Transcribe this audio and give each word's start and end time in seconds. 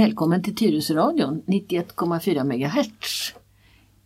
Välkommen 0.00 0.42
till 0.42 0.54
Tyresöradion 0.54 1.42
91,4 1.46 2.44
MHz. 2.44 3.32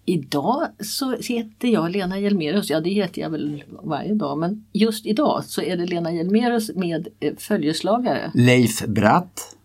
Idag 0.04 0.68
så 0.78 1.16
heter 1.16 1.68
jag 1.68 1.90
Lena 1.90 2.18
Hjelmerus, 2.18 2.70
ja 2.70 2.80
det 2.80 2.90
heter 2.90 3.22
jag 3.22 3.30
väl 3.30 3.64
varje 3.82 4.14
dag 4.14 4.38
men 4.38 4.64
just 4.72 5.06
idag 5.06 5.44
så 5.44 5.62
är 5.62 5.76
det 5.76 5.86
Lena 5.86 6.12
Hjelmerus 6.12 6.70
med 6.74 7.08
eh, 7.20 7.32
följeslagare. 7.38 8.30
Leif 8.34 8.86
Bratt. 8.86 9.56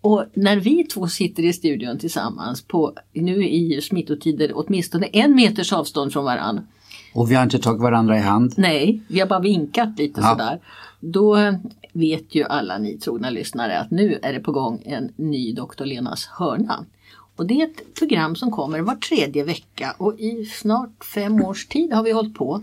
Och 0.00 0.24
när 0.34 0.56
vi 0.56 0.84
två 0.84 1.08
sitter 1.08 1.42
i 1.42 1.52
studion 1.52 1.98
tillsammans 1.98 2.62
på, 2.62 2.92
nu 3.12 3.48
i 3.48 3.80
smittotider, 3.82 4.52
åtminstone 4.54 5.06
en 5.06 5.34
meters 5.34 5.72
avstånd 5.72 6.12
från 6.12 6.24
varann. 6.24 6.66
Och 7.14 7.30
vi 7.30 7.34
har 7.34 7.42
inte 7.42 7.58
tagit 7.58 7.82
varandra 7.82 8.16
i 8.16 8.20
hand. 8.20 8.54
Nej, 8.56 9.00
vi 9.08 9.20
har 9.20 9.26
bara 9.26 9.40
vinkat 9.40 9.98
lite 9.98 10.20
ja. 10.20 10.30
sådär. 10.30 10.60
Då 11.00 11.54
vet 11.92 12.34
ju 12.34 12.44
alla 12.44 12.78
ni 12.78 12.98
trogna 12.98 13.30
lyssnare 13.30 13.78
att 13.78 13.90
nu 13.90 14.18
är 14.22 14.32
det 14.32 14.40
på 14.40 14.52
gång 14.52 14.82
en 14.84 15.12
ny 15.16 15.52
Dr. 15.52 15.84
Lenas 15.84 16.26
hörna. 16.26 16.84
Och 17.36 17.46
det 17.46 17.60
är 17.60 17.64
ett 17.64 17.94
program 17.94 18.36
som 18.36 18.50
kommer 18.50 18.80
var 18.80 18.94
tredje 18.94 19.44
vecka 19.44 19.94
och 19.98 20.20
i 20.20 20.44
snart 20.44 21.04
fem 21.04 21.42
års 21.42 21.66
tid 21.66 21.92
har 21.92 22.02
vi 22.02 22.12
hållit 22.12 22.34
på. 22.34 22.62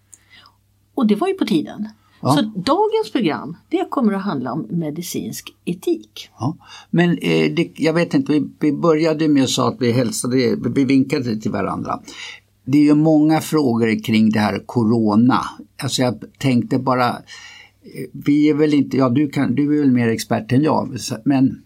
Och 0.93 1.07
det 1.07 1.15
var 1.15 1.27
ju 1.27 1.33
på 1.33 1.45
tiden. 1.45 1.89
Ja. 2.23 2.33
Så 2.33 2.41
dagens 2.41 3.11
program 3.11 3.57
det 3.69 3.87
kommer 3.89 4.13
att 4.13 4.21
handla 4.21 4.51
om 4.51 4.67
medicinsk 4.69 5.53
etik. 5.65 6.29
Ja. 6.39 6.57
Men 6.89 7.09
eh, 7.09 7.53
det, 7.53 7.71
jag 7.75 7.93
vet 7.93 8.13
inte, 8.13 8.31
vi, 8.31 8.49
vi 8.59 8.73
började 8.73 9.27
med 9.27 9.43
att 9.43 9.49
säga 9.49 9.67
att 9.67 9.77
vi 9.79 9.91
hälsade, 9.91 10.55
vi 10.75 10.85
vinkade 10.85 11.41
till 11.41 11.51
varandra. 11.51 11.99
Det 12.65 12.77
är 12.77 12.83
ju 12.83 12.95
många 12.95 13.41
frågor 13.41 14.03
kring 14.03 14.29
det 14.29 14.39
här 14.39 14.59
Corona. 14.65 15.39
Alltså 15.83 16.01
jag 16.01 16.23
tänkte 16.37 16.79
bara, 16.79 17.09
eh, 17.09 18.09
vi 18.11 18.49
är 18.49 18.53
väl 18.53 18.73
inte, 18.73 18.97
ja 18.97 19.09
du, 19.09 19.29
kan, 19.29 19.55
du 19.55 19.77
är 19.77 19.81
väl 19.81 19.91
mer 19.91 20.07
expert 20.07 20.51
än 20.51 20.63
jag, 20.63 20.97
men 21.25 21.61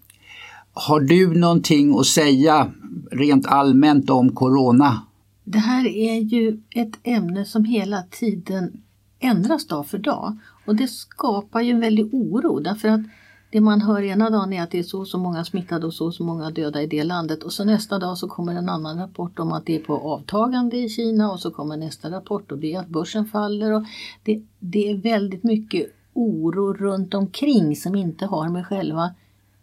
har 0.73 0.99
du 0.99 1.39
någonting 1.39 1.99
att 1.99 2.05
säga 2.05 2.71
rent 3.11 3.47
allmänt 3.47 4.09
om 4.09 4.35
Corona? 4.35 5.01
Det 5.43 5.59
här 5.59 5.87
är 5.87 6.19
ju 6.19 6.61
ett 6.75 6.99
ämne 7.03 7.45
som 7.45 7.65
hela 7.65 8.03
tiden 8.11 8.81
ändras 9.19 9.67
dag 9.67 9.87
för 9.87 9.97
dag. 9.97 10.37
Och 10.65 10.75
det 10.75 10.87
skapar 10.87 11.61
ju 11.61 11.71
en 11.71 11.79
väldig 11.79 12.13
oro 12.13 12.59
därför 12.59 12.87
att 12.87 13.01
det 13.49 13.61
man 13.61 13.81
hör 13.81 14.01
ena 14.01 14.29
dagen 14.29 14.53
är 14.53 14.63
att 14.63 14.71
det 14.71 14.79
är 14.79 14.83
så 14.83 14.99
och 14.99 15.07
så 15.07 15.17
många 15.17 15.45
smittade 15.45 15.85
och 15.85 15.93
så 15.93 16.05
och 16.05 16.13
så 16.13 16.23
många 16.23 16.49
döda 16.49 16.81
i 16.81 16.87
det 16.87 17.03
landet 17.03 17.43
och 17.43 17.53
så 17.53 17.63
nästa 17.63 17.99
dag 17.99 18.17
så 18.17 18.27
kommer 18.27 18.55
en 18.55 18.69
annan 18.69 18.99
rapport 18.99 19.39
om 19.39 19.51
att 19.51 19.65
det 19.65 19.75
är 19.75 19.79
på 19.79 19.97
avtagande 19.97 20.77
i 20.77 20.89
Kina 20.89 21.31
och 21.31 21.39
så 21.39 21.51
kommer 21.51 21.77
nästa 21.77 22.11
rapport 22.11 22.51
och 22.51 22.57
det 22.57 22.73
är 22.73 22.79
att 22.79 22.87
börsen 22.87 23.25
faller. 23.25 23.71
Och 23.73 23.85
det, 24.23 24.41
det 24.59 24.91
är 24.91 24.97
väldigt 24.97 25.43
mycket 25.43 25.93
oro 26.13 26.73
runt 26.73 27.13
omkring 27.13 27.75
som 27.75 27.95
inte 27.95 28.25
har 28.25 28.49
med 28.49 28.67
själva 28.67 29.13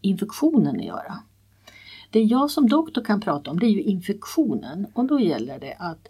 infektionen 0.01 0.77
att 0.77 0.85
göra. 0.85 1.19
Det 2.11 2.23
jag 2.23 2.51
som 2.51 2.69
doktor 2.69 3.05
kan 3.05 3.21
prata 3.21 3.51
om 3.51 3.59
det 3.59 3.67
är 3.67 3.71
ju 3.71 3.83
infektionen 3.83 4.87
och 4.95 5.05
då 5.05 5.21
gäller 5.21 5.59
det 5.59 5.77
att 5.79 6.09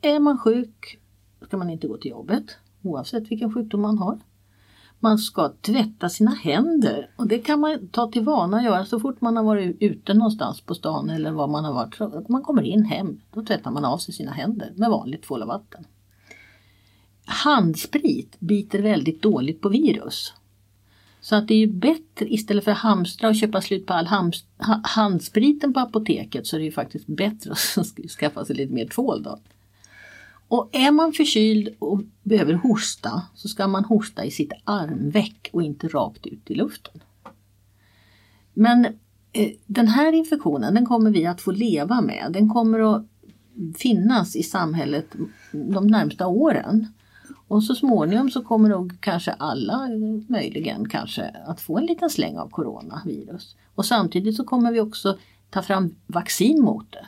är 0.00 0.18
man 0.20 0.38
sjuk 0.38 0.98
ska 1.46 1.56
man 1.56 1.70
inte 1.70 1.88
gå 1.88 1.96
till 1.96 2.10
jobbet 2.10 2.44
oavsett 2.82 3.30
vilken 3.30 3.54
sjukdom 3.54 3.80
man 3.80 3.98
har. 3.98 4.18
Man 5.02 5.18
ska 5.18 5.48
tvätta 5.60 6.08
sina 6.08 6.30
händer 6.30 7.10
och 7.16 7.26
det 7.26 7.38
kan 7.38 7.60
man 7.60 7.88
ta 7.88 8.10
till 8.10 8.24
vana 8.24 8.56
att 8.56 8.64
göra 8.64 8.84
så 8.84 9.00
fort 9.00 9.20
man 9.20 9.36
har 9.36 9.44
varit 9.44 9.76
ute 9.80 10.14
någonstans 10.14 10.60
på 10.60 10.74
stan 10.74 11.10
eller 11.10 11.30
var 11.30 11.48
man 11.48 11.64
har 11.64 11.72
varit. 11.72 12.28
Man 12.28 12.42
kommer 12.42 12.62
in 12.62 12.84
hem, 12.84 13.20
då 13.34 13.44
tvättar 13.44 13.70
man 13.70 13.84
av 13.84 13.98
sig 13.98 14.14
sina 14.14 14.32
händer 14.32 14.72
med 14.76 14.90
vanligt 14.90 15.22
tvål 15.22 15.42
och 15.42 15.48
vatten. 15.48 15.84
Handsprit 17.24 18.36
biter 18.40 18.82
väldigt 18.82 19.22
dåligt 19.22 19.60
på 19.60 19.68
virus. 19.68 20.32
Så 21.20 21.36
att 21.36 21.48
det 21.48 21.54
är 21.54 21.58
ju 21.58 21.66
bättre 21.66 22.34
istället 22.34 22.64
för 22.64 22.70
att 22.70 22.78
hamstra 22.78 23.28
och 23.28 23.36
köpa 23.36 23.60
slut 23.60 23.86
på 23.86 23.92
all 23.92 24.08
handspriten 24.82 25.72
på 25.72 25.80
apoteket 25.80 26.46
så 26.46 26.56
är 26.56 26.60
det 26.60 26.64
ju 26.64 26.72
faktiskt 26.72 27.06
bättre 27.06 27.52
att 27.52 28.10
skaffa 28.18 28.44
sig 28.44 28.56
lite 28.56 28.74
mer 28.74 28.86
tvål 28.86 29.22
då. 29.22 29.38
Och 30.50 30.68
är 30.72 30.90
man 30.90 31.12
förkyld 31.12 31.68
och 31.78 32.00
behöver 32.22 32.54
hosta 32.54 33.22
så 33.34 33.48
ska 33.48 33.66
man 33.66 33.84
hosta 33.84 34.24
i 34.24 34.30
sitt 34.30 34.52
armveck 34.64 35.50
och 35.52 35.62
inte 35.62 35.88
rakt 35.88 36.26
ut 36.26 36.50
i 36.50 36.54
luften. 36.54 37.00
Men 38.54 38.84
eh, 39.32 39.50
den 39.66 39.88
här 39.88 40.12
infektionen 40.12 40.74
den 40.74 40.86
kommer 40.86 41.10
vi 41.10 41.26
att 41.26 41.40
få 41.40 41.50
leva 41.50 42.00
med. 42.00 42.30
Den 42.32 42.48
kommer 42.48 42.96
att 42.96 43.06
finnas 43.76 44.36
i 44.36 44.42
samhället 44.42 45.06
de 45.52 45.86
närmsta 45.86 46.26
åren. 46.26 46.86
Och 47.48 47.64
så 47.64 47.74
småningom 47.74 48.30
så 48.30 48.42
kommer 48.42 48.68
nog 48.68 49.00
kanske 49.00 49.32
alla, 49.32 49.88
möjligen 50.28 50.88
kanske, 50.88 51.22
att 51.46 51.60
få 51.60 51.78
en 51.78 51.86
liten 51.86 52.10
släng 52.10 52.38
av 52.38 52.48
coronavirus. 52.48 53.56
Och 53.74 53.86
samtidigt 53.86 54.36
så 54.36 54.44
kommer 54.44 54.72
vi 54.72 54.80
också 54.80 55.18
ta 55.50 55.62
fram 55.62 55.94
vaccin 56.06 56.62
mot 56.62 56.92
det. 56.92 57.06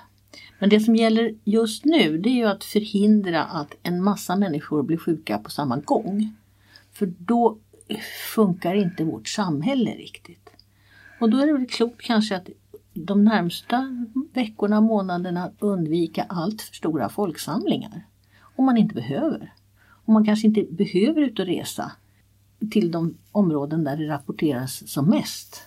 Men 0.63 0.71
det 0.71 0.81
som 0.81 0.97
gäller 0.97 1.35
just 1.45 1.85
nu 1.85 2.19
det 2.19 2.29
är 2.29 2.35
ju 2.35 2.45
att 2.45 2.65
förhindra 2.65 3.45
att 3.45 3.75
en 3.83 4.03
massa 4.03 4.37
människor 4.37 4.83
blir 4.83 4.97
sjuka 4.97 5.39
på 5.39 5.51
samma 5.51 5.77
gång. 5.77 6.35
För 6.93 7.13
då 7.19 7.59
funkar 8.35 8.75
inte 8.75 9.05
vårt 9.05 9.29
samhälle 9.29 9.91
riktigt. 9.91 10.51
Och 11.21 11.31
då 11.31 11.39
är 11.39 11.47
det 11.47 11.53
väl 11.53 11.67
klokt 11.67 12.03
kanske 12.03 12.37
att 12.37 12.49
de 12.93 13.25
närmsta 13.25 14.07
veckorna, 14.33 14.81
månaderna 14.81 15.51
undvika 15.59 16.23
allt 16.29 16.63
för 16.63 16.75
stora 16.75 17.09
folksamlingar. 17.09 18.07
Om 18.57 18.65
man 18.65 18.77
inte 18.77 18.95
behöver. 18.95 19.53
Om 20.05 20.15
man 20.15 20.25
kanske 20.25 20.47
inte 20.47 20.63
behöver 20.71 21.23
ut 21.23 21.39
och 21.39 21.47
resa 21.47 21.93
till 22.71 22.91
de 22.91 23.19
områden 23.33 23.85
där 23.85 23.97
det 23.97 24.09
rapporteras 24.09 24.89
som 24.91 25.11
mest. 25.11 25.63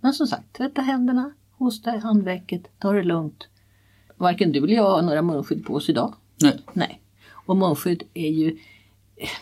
Men 0.00 0.12
som 0.12 0.26
sagt, 0.26 0.52
tvätta 0.52 0.82
händerna, 0.82 1.32
hosta 1.50 1.94
i 1.94 1.98
handvecket, 1.98 2.78
ta 2.78 2.92
det 2.92 3.02
lugnt 3.02 3.48
varken 4.16 4.52
du 4.52 4.58
eller 4.58 4.74
jag 4.74 4.90
har 4.90 5.02
några 5.02 5.22
munskydd 5.22 5.64
på 5.64 5.74
oss 5.74 5.88
idag. 5.88 6.14
Nej. 6.42 6.60
Nej. 6.72 7.00
Och 7.32 7.56
munskydd 7.56 8.02
är 8.14 8.28
ju 8.28 8.58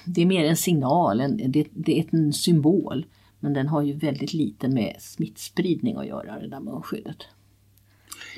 det 0.04 0.22
är 0.22 0.26
mer 0.26 0.44
en 0.44 0.56
signal, 0.56 1.20
en, 1.20 1.52
det, 1.52 1.66
det, 1.72 1.98
är 1.98 2.06
en 2.10 2.32
symbol. 2.32 3.06
Men 3.40 3.52
den 3.52 3.68
har 3.68 3.82
ju 3.82 3.92
väldigt 3.92 4.32
lite 4.32 4.68
med 4.68 4.96
smittspridning 5.00 5.96
att 5.96 6.06
göra 6.06 6.40
det 6.40 6.48
där 6.48 6.60
munskyddet. 6.60 7.16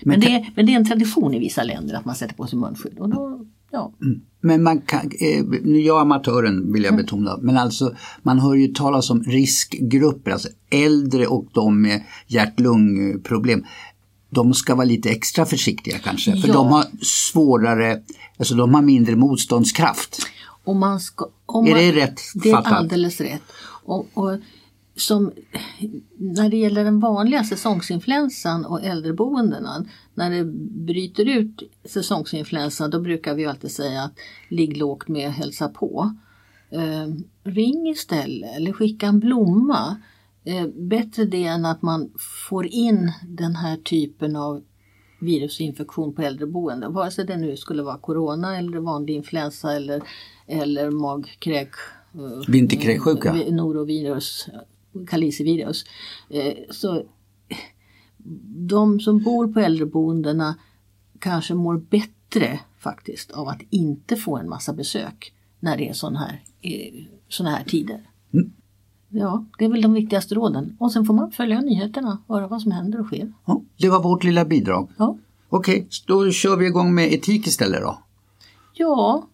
Men, 0.02 0.10
men, 0.10 0.20
det, 0.20 0.34
är, 0.34 0.52
men 0.56 0.66
det 0.66 0.72
är 0.72 0.76
en 0.76 0.84
tradition 0.84 1.34
i 1.34 1.38
vissa 1.38 1.62
länder 1.62 1.94
att 1.94 2.04
man 2.04 2.14
sätter 2.14 2.34
på 2.34 2.46
sig 2.46 2.58
munskydd. 2.58 2.98
Och 2.98 3.08
då, 3.08 3.46
ja. 3.70 3.92
Mm. 4.02 4.20
Men 4.40 4.62
man 4.62 4.80
kan, 4.80 5.00
eh, 5.00 5.44
nu 5.62 5.80
jag 5.80 5.96
är 5.96 6.02
amatören 6.02 6.72
vill 6.72 6.82
jag 6.82 6.92
mm. 6.92 7.04
betona, 7.04 7.38
men 7.40 7.56
alltså 7.56 7.94
man 8.22 8.38
hör 8.38 8.54
ju 8.54 8.68
talas 8.68 9.10
om 9.10 9.22
riskgrupper, 9.22 10.30
alltså 10.30 10.48
äldre 10.70 11.26
och 11.26 11.46
de 11.52 11.82
med 11.82 12.02
hjärt-lungproblem 12.26 13.64
de 14.36 14.54
ska 14.54 14.74
vara 14.74 14.84
lite 14.84 15.10
extra 15.10 15.46
försiktiga 15.46 15.98
kanske. 15.98 16.36
För 16.36 16.48
ja. 16.48 16.54
de 16.54 16.68
har 16.68 16.84
svårare, 17.02 18.02
alltså 18.38 18.54
de 18.54 18.74
har 18.74 18.82
mindre 18.82 19.16
motståndskraft. 19.16 20.18
Och 20.64 20.76
man 20.76 21.00
ska, 21.00 21.28
man, 21.52 21.68
är 21.68 21.74
det 21.74 21.92
rätt 21.92 22.20
Det 22.34 22.50
är 22.50 22.56
alldeles 22.56 23.20
rätt. 23.20 23.42
Och, 23.84 24.06
och, 24.14 24.38
som, 24.96 25.32
när 26.16 26.48
det 26.48 26.56
gäller 26.56 26.84
den 26.84 27.00
vanliga 27.00 27.44
säsongsinfluensan 27.44 28.64
och 28.64 28.84
äldreboendena, 28.84 29.84
när 30.14 30.30
det 30.30 30.44
bryter 30.86 31.28
ut 31.28 31.62
säsongsinfluensa 31.84 32.88
då 32.88 33.00
brukar 33.00 33.34
vi 33.34 33.46
alltid 33.46 33.70
säga 33.70 34.02
att 34.02 34.18
ligg 34.48 34.76
lågt 34.76 35.08
med 35.08 35.32
hälsa 35.32 35.68
på. 35.68 36.14
Eh, 36.70 37.06
ring 37.44 37.88
istället 37.88 38.56
eller 38.56 38.72
skicka 38.72 39.06
en 39.06 39.20
blomma. 39.20 39.96
Eh, 40.46 40.66
bättre 40.66 41.24
det 41.24 41.44
än 41.44 41.64
att 41.64 41.82
man 41.82 42.10
får 42.48 42.66
in 42.66 43.12
den 43.28 43.56
här 43.56 43.76
typen 43.76 44.36
av 44.36 44.62
virusinfektion 45.20 46.14
på 46.14 46.22
äldreboende. 46.22 46.88
Vare 46.88 47.10
sig 47.10 47.26
det 47.26 47.36
nu 47.36 47.56
skulle 47.56 47.82
vara 47.82 47.98
corona 47.98 48.58
eller 48.58 48.78
vanlig 48.78 49.14
influensa 49.14 49.72
eller, 49.72 50.02
eller 50.46 50.90
magkräk. 50.90 51.68
Eh, 52.14 52.50
Vinterkräksjuka. 52.52 53.32
Norovirus, 53.32 54.48
kalicivirus. 55.06 55.84
Eh, 56.30 56.54
så 56.70 57.02
de 58.68 59.00
som 59.00 59.22
bor 59.22 59.48
på 59.48 59.60
äldreboendena 59.60 60.54
kanske 61.18 61.54
mår 61.54 61.76
bättre 61.76 62.60
faktiskt 62.78 63.30
av 63.30 63.48
att 63.48 63.62
inte 63.70 64.16
få 64.16 64.36
en 64.36 64.48
massa 64.48 64.72
besök 64.72 65.32
när 65.60 65.76
det 65.76 65.88
är 65.88 65.92
sådana 65.92 66.18
här, 66.18 66.42
såna 67.28 67.50
här 67.50 67.64
tider. 67.64 68.10
Ja, 69.08 69.44
det 69.58 69.64
är 69.64 69.68
väl 69.68 69.82
de 69.82 69.92
viktigaste 69.92 70.34
råden. 70.34 70.76
Och 70.78 70.92
sen 70.92 71.04
får 71.04 71.14
man 71.14 71.30
följa 71.30 71.60
nyheterna, 71.60 72.18
höra 72.28 72.46
vad 72.46 72.62
som 72.62 72.72
händer 72.72 73.00
och 73.00 73.06
sker. 73.06 73.32
Ja, 73.44 73.62
det 73.76 73.88
var 73.88 74.02
vårt 74.02 74.24
lilla 74.24 74.44
bidrag. 74.44 74.88
Ja, 74.96 75.16
Okej, 75.48 75.88
då 76.06 76.30
kör 76.30 76.56
vi 76.56 76.66
igång 76.66 76.94
med 76.94 77.12
etik 77.12 77.46
istället 77.46 77.80
då. 77.82 77.98
ja, 78.74 79.26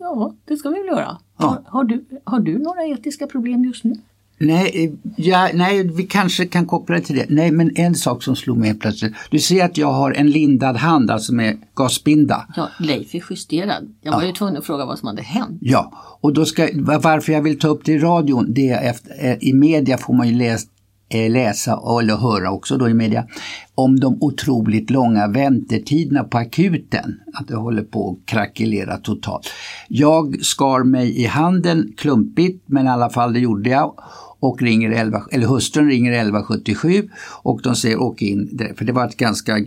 ja 0.00 0.32
det 0.44 0.56
ska 0.56 0.70
vi 0.70 0.78
väl 0.78 0.86
göra. 0.86 1.18
Ja. 1.38 1.44
Har, 1.46 1.62
har, 1.66 1.84
du, 1.84 2.04
har 2.24 2.40
du 2.40 2.58
några 2.58 2.84
etiska 2.84 3.26
problem 3.26 3.64
just 3.64 3.84
nu? 3.84 3.94
Nej, 4.38 4.96
ja, 5.16 5.48
nej, 5.54 5.82
vi 5.82 6.02
kanske 6.02 6.46
kan 6.46 6.66
koppla 6.66 6.96
det 6.96 7.02
till 7.02 7.16
det. 7.16 7.26
Nej, 7.28 7.50
men 7.50 7.76
en 7.76 7.94
sak 7.94 8.22
som 8.22 8.36
slog 8.36 8.58
mig 8.58 8.74
plötsligt. 8.74 9.12
Du 9.30 9.38
ser 9.38 9.64
att 9.64 9.76
jag 9.76 9.92
har 9.92 10.12
en 10.12 10.30
lindad 10.30 10.76
hand, 10.76 11.10
alltså 11.10 11.34
med 11.34 11.58
gasbinda. 11.74 12.46
Ja, 12.56 12.68
Leif 12.80 13.14
är 13.14 13.24
justerad. 13.30 13.94
Jag 14.02 14.12
var 14.12 14.24
ju 14.24 14.32
tvungen 14.32 14.56
att 14.56 14.66
fråga 14.66 14.84
vad 14.84 14.98
som 14.98 15.08
hade 15.08 15.22
hänt. 15.22 15.58
Ja, 15.60 15.92
och 16.20 16.32
då 16.32 16.44
ska, 16.44 16.68
varför 16.74 17.32
jag 17.32 17.42
vill 17.42 17.58
ta 17.58 17.68
upp 17.68 17.84
det 17.84 17.92
i 17.92 17.98
radion, 17.98 18.46
det 18.48 18.70
är 18.70 18.90
efter, 18.90 19.10
eh, 19.18 19.36
i 19.40 19.52
media 19.52 19.98
får 19.98 20.14
man 20.14 20.28
ju 20.28 20.34
läsa 20.34 20.68
eh, 21.08 21.30
läsa 21.30 21.80
eller 22.00 22.16
höra 22.16 22.50
också 22.50 22.76
då 22.76 22.88
i 22.88 22.94
media 22.94 23.26
om 23.74 24.00
de 24.00 24.18
otroligt 24.20 24.90
långa 24.90 25.28
väntetiderna 25.28 26.24
på 26.24 26.38
akuten. 26.38 27.20
Att 27.34 27.48
det 27.48 27.56
håller 27.56 27.82
på 27.82 28.10
att 28.10 28.28
krackelera 28.28 28.96
totalt. 28.96 29.48
Jag 29.88 30.44
skar 30.44 30.84
mig 30.84 31.22
i 31.22 31.26
handen 31.26 31.92
klumpigt 31.96 32.64
men 32.66 32.86
i 32.86 32.88
alla 32.88 33.10
fall 33.10 33.32
det 33.32 33.40
gjorde 33.40 33.70
jag. 33.70 33.94
Och 34.40 34.62
ringer 34.62 34.90
11, 34.90 35.22
eller 35.30 35.46
hustrun 35.46 35.88
ringer 35.88 36.12
1177 36.12 37.08
och 37.42 37.60
de 37.62 37.76
säger 37.76 38.02
åk 38.02 38.22
in, 38.22 38.56
direkt." 38.56 38.78
för 38.78 38.84
det 38.84 38.92
var 38.92 39.06
ett 39.06 39.16
ganska 39.16 39.58
eh, 39.58 39.64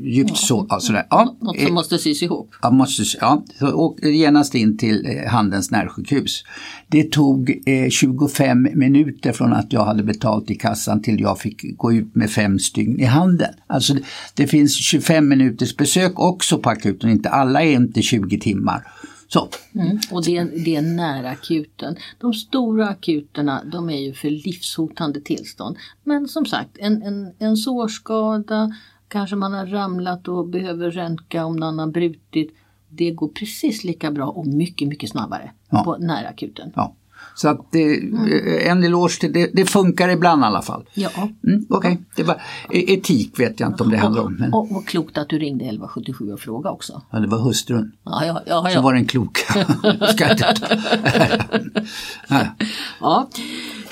djupt 0.00 0.36
så, 0.36 0.66
ja, 0.68 0.80
sådär. 0.80 1.06
Ja, 1.10 1.36
Något 1.40 1.56
eh, 1.58 1.64
som 1.64 1.74
måste 1.74 1.98
sys 1.98 2.22
ihop. 2.22 2.54
jag 2.62 2.74
måste, 2.74 3.02
ja, 3.20 3.44
så 3.58 3.72
åk 3.72 4.00
genast 4.02 4.54
in 4.54 4.78
till 4.78 5.06
eh, 5.06 5.30
Handens 5.30 5.70
närsjukhus. 5.70 6.44
Det 6.88 7.12
tog 7.12 7.62
eh, 7.66 7.88
25 7.88 8.68
minuter 8.74 9.32
från 9.32 9.52
att 9.52 9.72
jag 9.72 9.84
hade 9.84 10.02
betalt 10.02 10.50
i 10.50 10.54
kassan 10.54 11.02
till 11.02 11.20
jag 11.20 11.38
fick 11.38 11.76
gå 11.76 11.92
ut 11.92 12.14
med 12.14 12.30
fem 12.30 12.58
stygn 12.58 13.00
i 13.00 13.04
handen. 13.04 13.54
Alltså 13.66 13.94
det, 13.94 14.02
det 14.34 14.46
finns 14.46 14.74
25 14.74 15.28
minuters 15.28 15.76
besök 15.76 16.18
också 16.20 16.58
på 16.58 16.70
akuten, 16.70 17.10
inte 17.10 17.28
alla 17.28 17.62
är 17.62 17.72
inte 17.72 18.02
20 18.02 18.40
timmar. 18.40 18.86
Så, 19.28 19.48
Mm. 19.74 19.98
Och 20.12 20.24
det, 20.24 20.36
är- 20.36 20.64
det 20.64 20.76
är 20.76 20.82
nära 20.82 21.28
akuten. 21.30 21.96
De 22.18 22.34
stora 22.34 22.88
akuterna 22.88 23.64
de 23.64 23.90
är 23.90 23.98
ju 24.00 24.12
för 24.14 24.30
livshotande 24.30 25.20
tillstånd. 25.20 25.76
Men 26.04 26.28
som 26.28 26.46
sagt, 26.46 26.70
en, 26.78 27.02
en, 27.02 27.32
en 27.38 27.56
sårskada, 27.56 28.74
kanske 29.08 29.36
man 29.36 29.52
har 29.52 29.66
ramlat 29.66 30.28
och 30.28 30.48
behöver 30.48 30.90
röntga 30.90 31.44
om 31.44 31.56
någon 31.56 31.78
har 31.78 31.86
brutit. 31.86 32.54
Det 32.88 33.10
går 33.10 33.28
precis 33.28 33.84
lika 33.84 34.10
bra 34.10 34.26
och 34.26 34.46
mycket, 34.46 34.88
mycket 34.88 35.10
snabbare 35.10 35.50
Ja. 35.70 35.84
på 35.84 35.96
nära 35.96 36.28
akuten. 36.28 36.72
ja. 36.74 36.94
Så 37.36 37.48
att 37.48 37.72
det, 37.72 37.94
eh, 37.94 38.70
en 38.70 38.84
eloge 38.84 39.20
till 39.20 39.32
det, 39.32 39.50
det 39.54 39.64
funkar 39.64 40.08
ibland 40.08 40.42
i 40.42 40.44
alla 40.44 40.62
fall. 40.62 40.84
Ja. 40.94 41.10
Mm, 41.46 41.66
Okej, 41.70 41.98
det 42.16 42.22
var 42.22 42.34
e- 42.70 42.92
etik 42.94 43.40
vet 43.40 43.60
jag 43.60 43.68
inte 43.68 43.82
om 43.82 43.90
det 43.90 43.96
handlar 43.96 44.22
om. 44.22 44.36
Men, 44.40 44.52
Och, 44.54 44.72
och 44.76 44.86
klokt 44.86 45.18
att 45.18 45.28
du 45.28 45.38
ringde 45.38 45.64
1177 45.64 46.32
och 46.32 46.40
frågade 46.40 46.74
också. 46.74 47.02
ja, 47.10 47.18
det 47.18 47.26
var 47.26 47.38
hustrun. 47.38 47.92
Ja, 48.04 48.24
ja, 48.26 48.42
ja, 48.46 48.62
Så 48.62 48.70
ja. 48.78 48.80
var 48.80 48.94
den 48.94 49.06
klok. 49.06 49.38
Ska 50.10 50.24
jag 50.24 50.30
inte 50.30 50.54
ta. 50.54 50.76
Ja. 52.28 52.46
ja. 53.00 53.28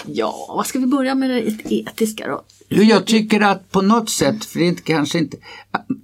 ja, 0.06 0.34
vad 0.56 0.66
ska 0.66 0.78
vi 0.78 0.86
börja 0.86 1.14
med 1.14 1.30
det 1.30 1.72
etiska 1.74 2.28
då? 2.28 2.42
Jag 2.68 3.06
tycker 3.06 3.40
att 3.40 3.70
på 3.72 3.82
något 3.82 4.10
sätt, 4.10 4.44
för 4.44 4.58
det 4.58 4.64
är 4.64 4.68
inte- 4.68 4.82
kanske 4.82 5.18
inte, 5.18 5.36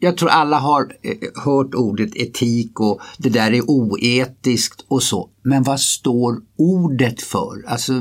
jag 0.00 0.16
tror 0.16 0.28
alla 0.28 0.58
har 0.58 0.96
eh, 1.02 1.42
hört 1.44 1.74
ordet 1.74 2.16
etik 2.16 2.80
och 2.80 3.00
det 3.18 3.28
där 3.28 3.52
är 3.52 3.70
oetiskt 3.70 4.84
och 4.88 5.02
så. 5.02 5.30
Men 5.42 5.62
vad 5.62 5.80
står 5.80 6.42
ordet 6.56 7.22
för? 7.22 7.64
Alltså 7.66 7.92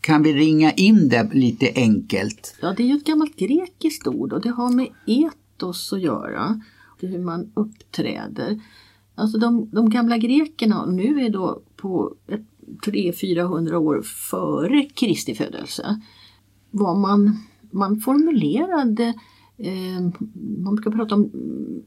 kan 0.00 0.22
vi 0.22 0.32
ringa 0.32 0.72
in 0.72 1.08
det 1.08 1.30
lite 1.32 1.72
enkelt? 1.74 2.56
Ja, 2.60 2.74
det 2.76 2.82
är 2.82 2.86
ju 2.86 2.96
ett 2.96 3.04
gammalt 3.04 3.36
grekiskt 3.36 4.06
ord 4.06 4.32
och 4.32 4.40
det 4.40 4.50
har 4.50 4.70
med 4.70 4.88
etos 5.06 5.92
att 5.92 6.00
göra. 6.00 6.60
Hur 7.00 7.18
man 7.18 7.52
uppträder. 7.54 8.60
Alltså 9.14 9.38
de, 9.38 9.70
de 9.72 9.90
gamla 9.90 10.18
grekerna, 10.18 10.86
nu 10.86 11.24
är 11.24 11.30
då 11.30 11.62
på 11.76 12.14
300-400 12.86 13.74
år 13.74 14.02
före 14.02 14.82
Kristi 14.82 15.34
födelse, 15.34 16.00
var 16.70 16.94
man, 16.94 17.38
man 17.72 18.00
formulerade 18.00 19.14
eh, 19.58 20.02
man 20.58 20.74
brukar 20.74 20.90
prata 20.90 21.14
om 21.14 21.30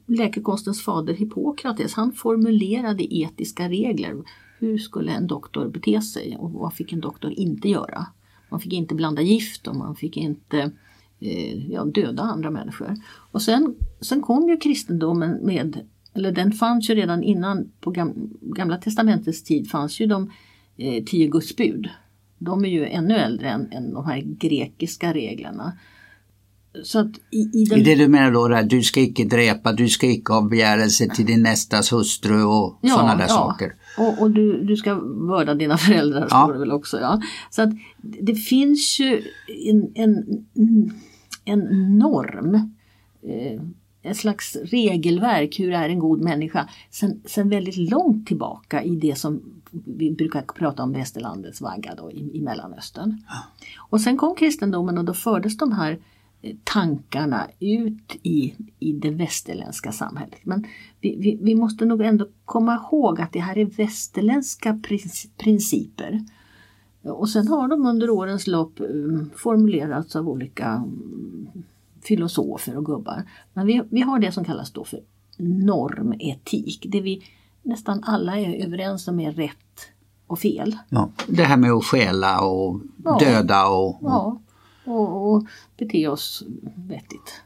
läkekonstens 0.07 0.81
fader 0.81 1.13
Hippokrates. 1.13 1.93
Han 1.93 2.11
formulerade 2.11 3.15
etiska 3.15 3.69
regler. 3.69 4.15
Hur 4.59 4.77
skulle 4.77 5.11
en 5.11 5.27
doktor 5.27 5.69
bete 5.69 6.01
sig 6.01 6.37
och 6.39 6.51
vad 6.51 6.73
fick 6.73 6.93
en 6.93 7.01
doktor 7.01 7.31
inte 7.31 7.69
göra? 7.69 8.05
Man 8.49 8.59
fick 8.59 8.73
inte 8.73 8.95
blanda 8.95 9.21
gift 9.21 9.67
och 9.67 9.75
man 9.75 9.95
fick 9.95 10.17
inte 10.17 10.71
eh, 11.19 11.71
ja, 11.71 11.85
döda 11.85 12.23
andra 12.23 12.51
människor. 12.51 12.95
Och 13.31 13.41
sen, 13.41 13.75
sen 14.01 14.21
kom 14.21 14.49
ju 14.49 14.57
kristendomen 14.57 15.45
med, 15.45 15.87
eller 16.13 16.31
den 16.31 16.51
fanns 16.51 16.89
ju 16.89 16.95
redan 16.95 17.23
innan 17.23 17.71
på 17.79 17.91
Gamla 18.41 18.77
testamentets 18.77 19.43
tid 19.43 19.69
fanns 19.69 19.99
ju 19.99 20.05
de 20.05 20.31
eh, 20.77 21.03
tio 21.03 21.27
Guds 21.27 21.55
bud. 21.55 21.89
De 22.37 22.65
är 22.65 22.69
ju 22.69 22.85
ännu 22.85 23.13
äldre 23.15 23.49
än, 23.49 23.71
än 23.71 23.93
de 23.93 24.05
här 24.05 24.21
grekiska 24.39 25.13
reglerna. 25.13 25.73
Så 26.83 26.99
att 26.99 27.11
i, 27.31 27.37
i 27.53 27.65
den, 27.65 27.79
Är 27.79 27.83
det 27.83 27.95
du 27.95 28.07
menar 28.07 28.31
då, 28.31 28.47
det 28.47 28.55
här, 28.55 28.63
du 28.63 28.81
ska 28.83 28.99
icke 28.99 29.23
dräpa, 29.23 29.73
du 29.73 29.89
ska 29.89 30.07
icke 30.07 30.33
ha 30.33 30.41
begärelse 30.41 31.07
till 31.15 31.25
din 31.25 31.43
nästas 31.43 31.93
hustru 31.93 32.43
och 32.43 32.79
sådana 32.81 33.15
där 33.15 33.27
saker? 33.27 33.73
Och, 33.97 34.21
och 34.21 34.31
du, 34.31 34.63
du 34.63 34.77
ska 34.77 34.93
vörda 35.29 35.53
dina 35.53 35.77
föräldrar 35.77 36.27
Ja. 36.29 36.43
står 36.43 36.53
det 36.53 36.59
väl 36.59 36.71
också. 36.71 36.99
Ja. 36.99 37.21
Så 37.49 37.61
att 37.61 37.69
det 38.01 38.35
finns 38.35 38.99
ju 38.99 39.23
en, 39.65 39.91
en, 39.95 40.45
en 41.45 41.59
norm, 41.97 42.55
eh, 43.23 43.61
en 44.05 44.15
slags 44.15 44.55
regelverk, 44.55 45.59
hur 45.59 45.71
är 45.73 45.89
en 45.89 45.99
god 45.99 46.21
människa, 46.21 46.69
sen, 46.89 47.21
sen 47.25 47.49
väldigt 47.49 47.77
långt 47.91 48.27
tillbaka 48.27 48.83
i 48.83 48.95
det 48.95 49.15
som 49.15 49.41
vi 49.71 50.11
brukar 50.11 50.41
prata 50.41 50.83
om 50.83 50.93
västerlandets 50.93 51.61
vagga 51.61 51.95
då, 51.95 52.11
i, 52.11 52.37
i 52.37 52.41
Mellanöstern. 52.41 53.21
Och 53.77 54.01
sen 54.01 54.17
kom 54.17 54.35
kristendomen 54.35 54.97
och 54.97 55.05
då 55.05 55.13
fördes 55.13 55.57
de 55.57 55.71
här 55.71 55.99
eh, 56.41 56.55
tankarna 56.63 57.47
ut 57.59 58.15
i, 58.23 58.53
i 58.79 58.91
det 58.91 59.09
västerländska 59.09 59.91
samhället. 59.91 60.39
Men 60.43 60.65
vi, 61.01 61.15
vi, 61.15 61.37
vi 61.41 61.55
måste 61.55 61.85
nog 61.85 62.01
ändå 62.01 62.27
komma 62.45 62.75
ihåg 62.75 63.21
att 63.21 63.33
det 63.33 63.39
här 63.39 63.57
är 63.57 63.65
västerländska 63.65 64.71
princi- 64.71 65.29
principer. 65.37 66.25
Och 67.03 67.29
sen 67.29 67.47
har 67.47 67.67
de 67.67 67.85
under 67.85 68.09
årens 68.09 68.47
lopp 68.47 68.73
um, 68.77 69.29
formulerats 69.35 70.15
av 70.15 70.29
olika 70.29 70.75
um, 70.75 71.63
filosofer 72.07 72.77
och 72.77 72.85
gubbar. 72.85 73.23
Men 73.53 73.65
vi, 73.67 73.81
vi 73.91 74.01
har 74.01 74.19
det 74.19 74.31
som 74.31 74.45
kallas 74.45 74.71
då 74.71 74.83
för 74.83 74.99
normetik. 75.37 76.85
Det 76.89 77.01
vi 77.01 77.23
nästan 77.63 78.03
alla 78.03 78.37
är 78.39 78.65
överens 78.65 79.07
om 79.07 79.19
är 79.19 79.31
rätt 79.31 79.51
och 80.27 80.39
fel. 80.39 80.77
Ja. 80.89 81.09
Det 81.27 81.43
här 81.43 81.57
med 81.57 81.71
att 81.71 81.85
stjäla 81.85 82.41
och 82.41 82.81
Ja. 83.03 83.17
döda 83.19 83.67
och, 83.67 83.87
och 83.89 83.97
Ja, 84.01 84.41
och, 84.85 85.33
och 85.33 85.45
bete 85.77 86.07
oss 86.07 86.43
vettigt. 86.75 87.41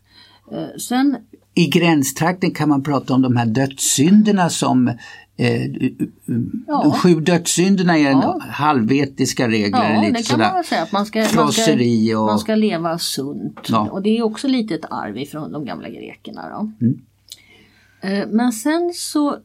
Eh, 0.52 0.78
sen, 0.80 1.18
I 1.54 1.68
gränstrakten 1.68 2.52
kan 2.52 2.70
man 2.70 2.84
prata 2.84 3.14
om 3.14 3.22
de 3.22 3.36
här 3.36 3.46
dödssynderna 3.46 4.50
som 4.50 4.92
eh, 5.40 5.92
Ja. 6.68 6.92
Sju 7.04 7.16
dödssynderna 7.22 7.98
är 7.98 8.12
Ja. 8.12 8.40
halvetiska 8.50 9.48
regler. 9.48 9.94
ja, 9.94 10.02
lite 10.02 10.14
det 10.18 10.24
kan 10.30 10.40
man 10.40 10.64
säga. 10.64 10.82
Att 10.84 10.92
man 10.92 11.06
ska, 11.06 11.20
man, 11.20 11.52
ska, 11.52 12.20
och- 12.20 12.26
man 12.28 12.40
ska 12.40 12.56
leva 12.56 12.98
sunt. 13.00 13.60
Ja. 13.70 13.90
Och 13.90 14.02
det 14.02 14.18
är 14.18 14.24
också 14.24 14.48
lite 14.48 14.76
ett 14.76 14.86
arv 14.92 15.18
ifrån 15.18 15.52
de 15.52 15.66
gamla 15.66 15.90
grekerna. 15.90 16.50
Då. 16.50 16.86
Mm. 16.86 17.02
Eh, 18.02 18.28
Men 18.32 18.52
sen 18.54 18.92
så 18.96 19.38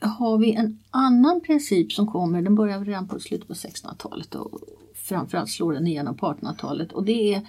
har 0.00 0.38
vi 0.38 0.52
en 0.52 0.78
annan 0.90 1.40
princip 1.40 1.92
som 1.92 2.06
kommer, 2.06 2.42
den 2.42 2.54
börjar 2.54 2.84
redan 2.84 3.08
på 3.08 3.18
slutet 3.20 3.48
på 3.48 3.54
1600-talet 3.54 4.34
och 4.34 4.60
framförallt 4.94 5.50
slår 5.50 5.72
den 5.72 5.86
igenom 5.86 6.16
på 6.16 6.26
1800-talet. 6.26 6.92
Och 6.92 7.04
det 7.04 7.34
är, 7.34 7.40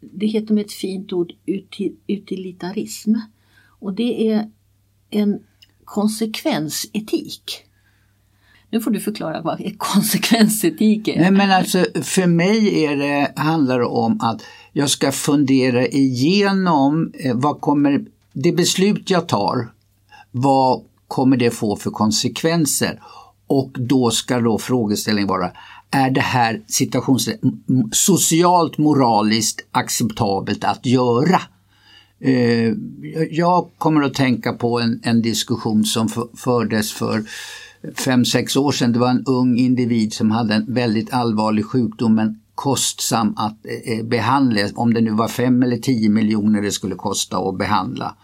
det 0.00 0.26
heter 0.26 0.54
med 0.54 0.64
ett 0.64 0.72
fint 0.72 1.12
ord 1.12 1.32
uti- 1.46 1.96
utilitarism. 2.06 3.14
Och 3.80 3.92
det 3.92 4.28
är 4.32 4.50
en 5.10 5.38
konsekvensetik. 5.92 7.64
Nu 8.70 8.80
får 8.80 8.90
du 8.90 9.00
förklara 9.00 9.42
vad 9.42 9.74
konsekvensetik 9.78 11.08
är. 11.08 11.20
Nej 11.20 11.30
men 11.30 11.50
alltså 11.50 11.86
för 12.02 12.26
mig 12.26 12.84
är 12.84 12.96
det, 12.96 13.32
handlar 13.36 13.78
det 13.78 13.86
om 13.86 14.20
att 14.20 14.42
jag 14.72 14.90
ska 14.90 15.12
fundera 15.12 15.86
igenom 15.86 17.12
eh, 17.14 17.34
vad 17.34 17.60
kommer, 17.60 18.04
det 18.32 18.52
beslut 18.52 19.10
jag 19.10 19.28
tar, 19.28 19.72
vad 20.30 20.82
kommer 21.08 21.36
det 21.36 21.50
få 21.50 21.76
för 21.76 21.90
konsekvenser? 21.90 23.02
Och 23.46 23.70
då 23.78 24.10
ska 24.10 24.40
då 24.40 24.58
frågeställningen 24.58 25.28
vara, 25.28 25.50
är 25.90 26.10
det 26.10 26.20
här 26.20 26.62
situationen 26.66 27.90
socialt 27.92 28.78
moraliskt 28.78 29.60
acceptabelt 29.70 30.64
att 30.64 30.86
göra? 30.86 31.40
Eh, 32.22 32.72
jag 33.30 33.70
kommer 33.78 34.02
att 34.02 34.14
tänka 34.14 34.52
på 34.52 34.80
en, 34.80 35.00
en 35.02 35.22
diskussion 35.22 35.84
som 35.84 36.08
fördes 36.36 36.92
för 36.92 37.24
fem 37.94 38.24
sex 38.24 38.56
år 38.56 38.72
sedan. 38.72 38.92
Det 38.92 38.98
var 38.98 39.10
en 39.10 39.24
ung 39.26 39.58
individ 39.58 40.12
som 40.12 40.30
hade 40.30 40.54
en 40.54 40.74
väldigt 40.74 41.12
allvarlig 41.12 41.66
sjukdom 41.66 42.14
men 42.14 42.40
kostsam 42.54 43.34
att 43.36 43.56
eh, 43.66 43.98
eh, 43.98 44.04
behandla. 44.04 44.60
Om 44.74 44.94
det 44.94 45.00
nu 45.00 45.10
var 45.10 45.28
fem 45.28 45.62
eller 45.62 45.76
tio 45.76 46.08
miljoner 46.08 46.62
det 46.62 46.70
skulle 46.70 46.94
kosta 46.94 47.36
att 47.36 47.58
behandla. 47.58 48.14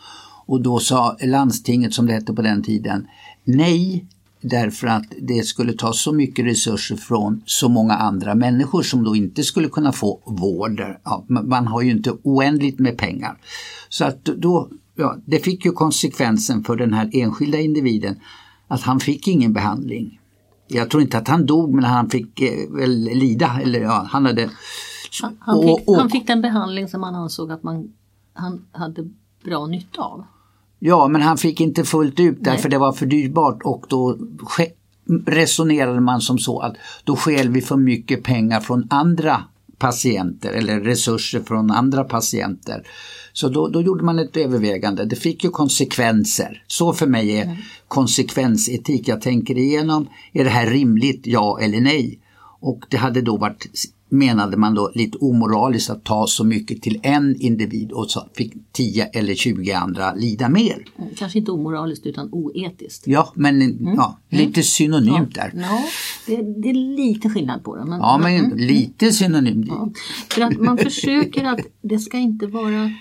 Och 0.46 0.62
då 0.62 0.78
sa 0.78 1.16
landstinget, 1.20 1.94
som 1.94 2.06
det 2.06 2.12
hette 2.12 2.32
på 2.32 2.42
den 2.42 2.62
tiden, 2.62 3.06
nej 3.44 4.06
därför 4.40 4.86
att 4.86 5.04
det 5.20 5.46
skulle 5.46 5.72
ta 5.72 5.92
så 5.92 6.12
mycket 6.12 6.46
resurser 6.46 6.96
från 6.96 7.42
så 7.46 7.68
många 7.68 7.94
andra 7.94 8.34
människor 8.34 8.82
som 8.82 9.04
då 9.04 9.16
inte 9.16 9.42
skulle 9.42 9.68
kunna 9.68 9.92
få 9.92 10.20
vård. 10.26 10.82
Ja, 11.04 11.24
man 11.28 11.66
har 11.66 11.82
ju 11.82 11.90
inte 11.90 12.12
oändligt 12.22 12.78
med 12.78 12.98
pengar. 12.98 13.38
Så 13.88 14.04
att 14.04 14.24
då, 14.24 14.68
ja, 14.94 15.16
det 15.24 15.38
fick 15.38 15.64
ju 15.64 15.72
konsekvensen 15.72 16.64
för 16.64 16.76
den 16.76 16.92
här 16.92 17.10
enskilda 17.12 17.58
individen 17.58 18.20
att 18.68 18.82
han 18.82 19.00
fick 19.00 19.28
ingen 19.28 19.52
behandling. 19.52 20.20
Jag 20.68 20.90
tror 20.90 21.02
inte 21.02 21.18
att 21.18 21.28
han 21.28 21.46
dog 21.46 21.74
men 21.74 21.84
han 21.84 22.10
fick 22.10 22.40
eh, 22.40 22.70
väl 22.70 23.04
lida. 23.04 23.60
Eller, 23.62 23.80
ja, 23.80 24.06
han, 24.10 24.26
hade, 24.26 24.50
han, 25.22 25.36
han, 25.40 25.62
fick, 25.62 25.70
och, 25.70 25.88
och, 25.88 25.96
han 25.96 26.10
fick 26.10 26.26
den 26.26 26.42
behandling 26.42 26.88
som 26.88 27.02
han 27.02 27.14
ansåg 27.14 27.52
att 27.52 27.62
man, 27.62 27.92
han 28.32 28.66
hade 28.72 29.08
bra 29.44 29.66
nytta 29.66 30.02
av. 30.02 30.24
Ja, 30.78 31.08
men 31.08 31.22
han 31.22 31.38
fick 31.38 31.60
inte 31.60 31.84
fullt 31.84 32.20
ut 32.20 32.38
därför 32.40 32.68
det 32.68 32.78
var 32.78 32.92
för 32.92 33.06
dyrbart 33.06 33.62
och 33.64 33.86
då 33.88 34.18
resonerade 35.26 36.00
man 36.00 36.20
som 36.20 36.38
så 36.38 36.60
att 36.60 36.76
då 37.04 37.16
skäl 37.16 37.48
vi 37.48 37.60
för 37.60 37.76
mycket 37.76 38.22
pengar 38.22 38.60
från 38.60 38.86
andra 38.90 39.44
patienter 39.78 40.52
eller 40.52 40.80
resurser 40.80 41.40
från 41.40 41.70
andra 41.70 42.04
patienter. 42.04 42.82
Så 43.32 43.48
då, 43.48 43.68
då 43.68 43.82
gjorde 43.82 44.04
man 44.04 44.18
ett 44.18 44.36
övervägande. 44.36 45.04
Det 45.04 45.16
fick 45.16 45.44
ju 45.44 45.50
konsekvenser. 45.50 46.64
Så 46.66 46.92
för 46.92 47.06
mig 47.06 47.38
är 47.38 47.44
mm. 47.44 47.56
konsekvensetik. 47.88 49.08
Jag 49.08 49.20
tänker 49.20 49.58
igenom, 49.58 50.08
är 50.32 50.44
det 50.44 50.50
här 50.50 50.66
rimligt, 50.66 51.22
ja 51.24 51.58
eller 51.60 51.80
nej? 51.80 52.18
Och 52.60 52.84
det 52.88 52.96
hade 52.96 53.20
då 53.20 53.36
varit 53.36 53.66
menade 54.08 54.56
man 54.56 54.74
då 54.74 54.92
lite 54.94 55.18
omoraliskt 55.18 55.90
att 55.90 56.04
ta 56.04 56.26
så 56.26 56.44
mycket 56.44 56.82
till 56.82 57.00
en 57.02 57.36
individ 57.36 57.92
och 57.92 58.10
så 58.10 58.28
fick 58.34 58.54
10 58.72 59.04
eller 59.04 59.34
20 59.34 59.72
andra 59.72 60.14
lida 60.14 60.48
mer. 60.48 60.84
Mm, 60.98 61.10
kanske 61.16 61.38
inte 61.38 61.50
omoraliskt 61.50 62.06
utan 62.06 62.28
oetiskt. 62.32 63.06
Ja, 63.06 63.32
men 63.34 63.62
mm. 63.62 63.94
ja, 63.94 64.18
lite 64.28 64.62
synonymt 64.62 65.34
där. 65.34 65.52
Ja, 65.54 65.84
det, 66.26 66.36
det, 66.36 66.70
är 66.70 66.96
lite 66.96 67.30
skillnad 67.30 67.64
på 67.64 67.76
det. 67.76 67.84
Men, 67.84 68.00
ja, 68.00 68.18
men 68.18 68.44
mm. 68.44 68.58
lite 68.58 69.12
synonymt. 69.12 69.66
Ja. 69.68 69.90
För 70.30 70.42
att 70.42 70.60
man 70.60 70.78
försöker 70.78 71.44
att 71.44 71.60
det 71.80 71.98
ska 71.98 72.18
inte 72.18 72.46
vara 72.46 72.92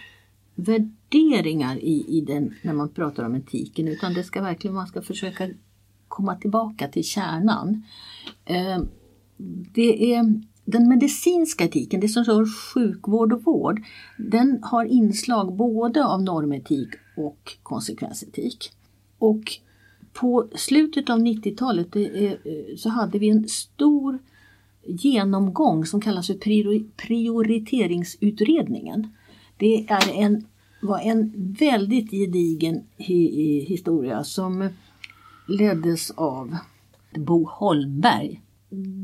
värderingar 0.55 1.77
i, 1.77 2.05
i 2.17 2.21
den 2.21 2.53
när 2.61 2.73
man 2.73 2.89
pratar 2.89 3.23
om 3.23 3.35
etiken 3.35 3.87
utan 3.87 4.13
det 4.13 4.23
ska 4.23 4.41
verkligen 4.41 4.75
man 4.75 4.87
ska 4.87 5.01
försöka 5.01 5.49
komma 6.07 6.35
tillbaka 6.35 6.87
till 6.87 7.03
kärnan. 7.03 7.83
Eh, 8.45 8.77
det 9.73 10.13
är 10.13 10.41
den 10.67 10.89
medicinska 10.89 11.65
etiken, 11.65 11.99
det 11.99 12.09
som 12.09 12.23
rör 12.23 12.45
sjukvård 12.45 13.33
och 13.33 13.43
vård, 13.43 13.81
den 14.17 14.59
har 14.63 14.85
inslag 14.85 15.55
både 15.55 16.05
av 16.05 16.23
normetik 16.23 16.89
och 17.17 17.57
konsekvensetik. 17.63 18.71
Och 19.17 19.43
på 20.13 20.47
slutet 20.55 21.09
av 21.09 21.19
90-talet 21.19 21.95
eh, 21.95 22.31
så 22.77 22.89
hade 22.89 23.19
vi 23.19 23.29
en 23.29 23.47
stor 23.47 24.19
genomgång 24.85 25.85
som 25.85 26.01
kallas 26.01 26.27
för 26.27 26.97
prioriteringsutredningen. 26.97 29.07
Det 29.57 29.85
är 29.89 30.11
en, 30.13 30.45
var 30.81 30.99
en 30.99 31.33
väldigt 31.59 32.11
gedigen 32.11 32.83
historia 32.97 34.23
som 34.23 34.69
leddes 35.47 36.11
av 36.11 36.57
Bo 37.15 37.45
Holmberg 37.45 38.41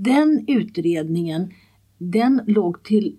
den 0.04 0.46
utredningen 0.48 1.54
den 1.98 2.42
låg 2.48 2.84
till, 2.84 3.18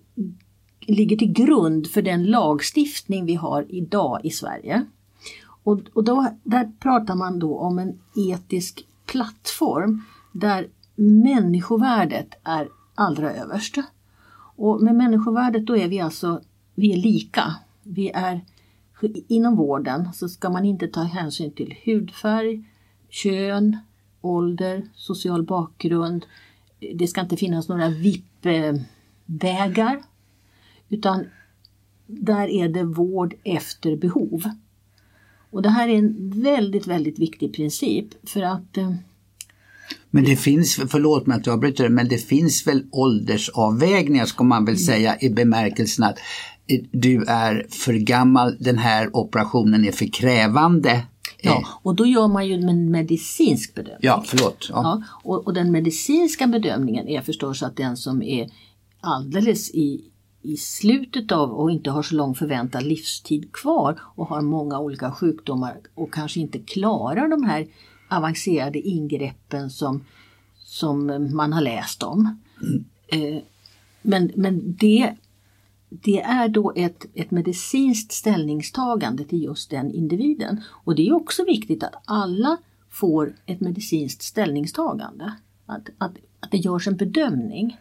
ligger 0.79 1.17
till 1.17 1.31
grund 1.31 1.87
för 1.87 2.01
den 2.01 2.25
lagstiftning 2.25 3.25
vi 3.25 3.35
har 3.35 3.65
idag 3.69 4.19
i 4.23 4.29
Sverige. 4.29 4.85
Och, 5.63 5.79
och 5.93 6.03
då, 6.03 6.27
där 6.43 6.71
pratar 6.79 7.15
man 7.15 7.39
då 7.39 7.57
om 7.57 7.79
en 7.79 7.99
etisk 8.15 8.87
plattform 9.05 10.01
där 10.31 10.67
människovärdet 10.95 12.27
är 12.43 12.69
allra 12.95 13.33
överst. 13.33 13.75
Och 14.55 14.81
med 14.81 14.95
människovärdet 14.95 15.65
då 15.65 15.77
är 15.77 15.87
vi 15.87 15.99
alltså 15.99 16.41
vi 16.75 16.93
är 16.93 16.97
lika. 16.97 17.55
Vi 17.83 18.11
är, 18.13 18.41
inom 19.27 19.55
vården 19.55 20.13
så 20.13 20.29
ska 20.29 20.49
man 20.49 20.65
inte 20.65 20.87
ta 20.87 21.01
hänsyn 21.01 21.51
till 21.51 21.75
hudfärg, 21.85 22.63
kön, 23.09 23.77
ålder, 24.25 24.83
social 24.95 25.43
bakgrund. 25.43 26.25
Det 26.95 27.07
ska 27.07 27.21
inte 27.21 27.37
finnas 27.37 27.69
några 27.69 27.89
VIP-vägar. 27.89 28.83
Utan 30.89 31.25
där 32.07 32.47
är 32.47 32.69
det 32.69 32.83
vård 32.83 33.33
efter 33.43 33.95
behov. 33.95 34.43
Och 35.49 35.61
det 35.61 35.69
här 35.69 35.89
är 35.89 35.97
en 35.97 36.41
väldigt, 36.41 36.87
väldigt 36.87 37.19
viktig 37.19 37.53
princip 37.55 38.29
för 38.29 38.41
att 38.41 38.77
eh, 38.77 38.93
men 40.09 40.23
det 40.23 40.35
finns, 40.35 40.75
förlåt 40.89 41.27
mig 41.27 41.37
att 41.37 41.45
jag 41.45 41.53
avbryter, 41.53 41.89
men 41.89 42.07
det 42.07 42.17
finns 42.17 42.67
väl 42.67 42.85
åldersavvägningar 42.91 44.25
ska 44.25 44.43
man 44.43 44.65
väl 44.65 44.77
säga 44.77 45.17
i 45.19 45.29
bemärkelsen 45.29 46.05
att 46.05 46.17
eh, 46.67 46.79
du 46.91 47.23
är 47.27 47.65
för 47.69 47.93
gammal, 47.93 48.57
den 48.59 48.77
här 48.77 49.15
operationen 49.15 49.85
är 49.85 49.91
för 49.91 50.13
krävande 50.13 51.03
Ja, 51.45 51.57
eh. 51.59 51.67
och 51.81 51.95
då 51.95 52.05
gör 52.05 52.27
man 52.27 52.47
ju 52.47 52.53
en 52.53 52.91
medicinsk 52.91 53.75
bedömning. 53.75 53.99
Ja, 54.01 54.23
förlåt. 54.25 54.67
Ja. 54.69 54.75
ja 54.83 55.03
och, 55.23 55.47
och, 55.47 55.53
den 55.53 55.71
medicinska 55.71 56.47
bedömningen 56.47 57.07
är 57.07 57.21
förstås 57.21 57.63
att 57.63 57.75
den 57.75 57.97
som 57.97 58.21
är 58.21 58.49
alldeles 58.99 59.71
i, 59.71 60.11
i 60.41 60.57
slutet 60.57 61.31
av 61.31 61.51
och 61.51 61.71
inte 61.71 61.91
har 61.91 62.03
så 62.03 62.15
lång 62.15 62.35
förväntad 62.35 62.83
livstid 62.83 63.53
kvar 63.53 63.99
och 64.15 64.27
har 64.27 64.41
många 64.41 64.79
olika 64.79 65.11
sjukdomar 65.11 65.77
och 65.95 66.13
kanske 66.13 66.39
inte 66.39 66.59
klarar 66.59 67.27
de 67.27 67.43
här 67.43 67.67
avancerade 68.09 68.79
ingreppen 68.79 69.69
som, 69.69 70.05
som 70.55 71.29
man 71.35 71.53
har 71.53 71.61
läst 71.61 72.03
om. 72.03 72.39
Mm. 72.61 73.35
Eh, 73.35 73.41
men, 74.01 74.31
men 74.35 74.75
det 74.79 75.15
det 76.03 76.21
är 76.21 76.47
då 76.47 76.73
ett, 76.75 77.05
ett 77.13 77.31
medicinskt 77.31 78.11
ställningstagande 78.11 79.23
till 79.23 79.43
just 79.43 79.69
den 79.69 79.91
individen. 79.91 80.61
Och 80.69 80.95
det 80.95 81.07
är 81.07 81.13
också 81.13 81.45
viktigt 81.45 81.83
att 81.83 81.95
alla 82.05 82.57
får 82.89 83.35
ett 83.45 83.61
medicinskt 83.61 84.21
ställningstagande. 84.21 85.33
Att, 85.65 85.89
att, 85.97 86.13
att 86.39 86.51
det 86.51 86.57
görs 86.57 86.87
en 86.87 86.95
bedömning. 86.95 87.77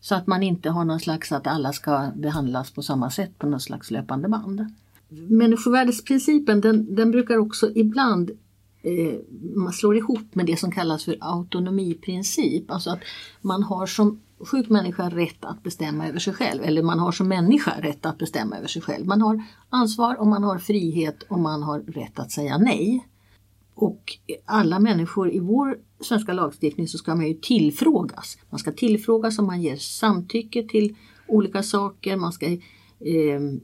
Så 0.00 0.14
att 0.14 0.26
man 0.26 0.42
inte 0.42 0.70
har 0.70 0.84
någon 0.84 1.00
slags 1.00 1.32
att 1.32 1.46
alla 1.46 1.72
ska 1.72 2.10
behandlas 2.14 2.70
på 2.70 2.82
samma 2.82 3.10
sätt 3.10 3.38
på 3.38 3.46
något 3.46 3.62
slags 3.62 3.90
löpande 3.90 4.28
band. 4.28 4.66
Människovärdesprincipen 5.08 6.60
den, 6.60 6.94
den 6.94 7.10
brukar 7.10 7.36
också 7.36 7.70
ibland 7.74 8.30
eh, 8.82 9.14
man 9.54 9.72
slår 9.72 9.96
ihop 9.96 10.34
med 10.34 10.46
det 10.46 10.56
som 10.56 10.72
kallas 10.72 11.04
för 11.04 11.16
autonomiprincip. 11.20 12.70
Alltså 12.70 12.90
att 12.90 13.00
man 13.40 13.62
har 13.62 13.86
som 13.86 14.20
sjuk 14.38 14.68
människa 14.68 15.08
rätt 15.08 15.44
att 15.44 15.62
bestämma 15.62 16.08
över 16.08 16.18
sig 16.18 16.34
själv. 16.34 16.62
Eller 16.62 16.82
man 16.82 16.98
har 16.98 17.12
som 17.12 17.28
människa 17.28 17.80
rätt 17.80 18.06
att 18.06 18.18
bestämma 18.18 18.56
över 18.56 18.68
sig 18.68 18.82
själv. 18.82 19.06
Man 19.06 19.20
har 19.22 19.42
ansvar 19.68 20.20
och 20.20 20.26
man 20.26 20.42
har 20.42 20.58
frihet 20.58 21.22
och 21.22 21.38
man 21.38 21.62
har 21.62 21.80
rätt 21.80 22.18
att 22.18 22.30
säga 22.30 22.58
nej. 22.58 23.08
Och 23.74 24.02
alla 24.44 24.78
människor 24.78 25.32
i 25.32 25.38
vår 25.38 25.78
svenska 26.00 26.32
lagstiftning 26.32 26.88
så 26.88 26.98
ska 26.98 27.14
man 27.14 27.26
ju 27.26 27.34
tillfrågas. 27.34 28.38
Man 28.50 28.58
ska 28.58 28.72
tillfrågas 28.72 29.38
om 29.38 29.46
man 29.46 29.62
ger 29.62 29.76
samtycke 29.76 30.68
till 30.68 30.96
olika 31.26 31.62
saker. 31.62 32.16
Man 32.16 32.32
ska, 32.32 32.46
eh, 32.46 32.60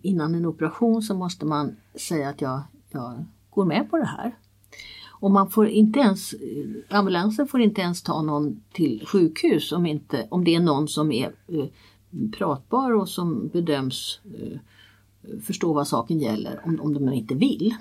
innan 0.03 0.35
en 0.35 0.47
operation 0.47 1.03
så 1.03 1.15
måste 1.15 1.47
man 1.47 1.77
säga 1.95 2.29
att 2.29 2.41
jag, 2.41 2.63
jag 2.91 3.25
går 3.51 3.65
med 3.65 3.91
på 3.91 3.97
det 3.99 4.07
här. 4.07 4.37
Och 5.21 5.31
man 5.31 5.51
får 5.51 5.69
inte 5.69 6.01
ens, 6.01 6.35
ambulansen 6.89 7.49
får 7.49 7.61
inte 7.61 7.81
ens 7.81 8.03
ta 8.03 8.23
någon 8.23 8.61
till 8.73 9.07
sjukhus 9.07 9.73
om, 9.73 9.87
inte, 9.87 10.27
om 10.31 10.45
det 10.45 10.55
är 10.55 10.61
någon 10.61 10.89
som 10.89 11.13
är 11.13 11.33
eh, 11.49 11.65
pratbar 12.39 12.93
och 12.93 13.09
som 13.09 13.49
bedöms 13.49 14.21
eh, 14.25 14.59
förstå 15.41 15.73
vad 15.73 15.89
saken 15.89 16.19
gäller 16.19 16.61
om, 16.65 16.81
om 16.81 16.95
de 16.95 17.13
inte 17.13 17.35
vill. 17.35 17.75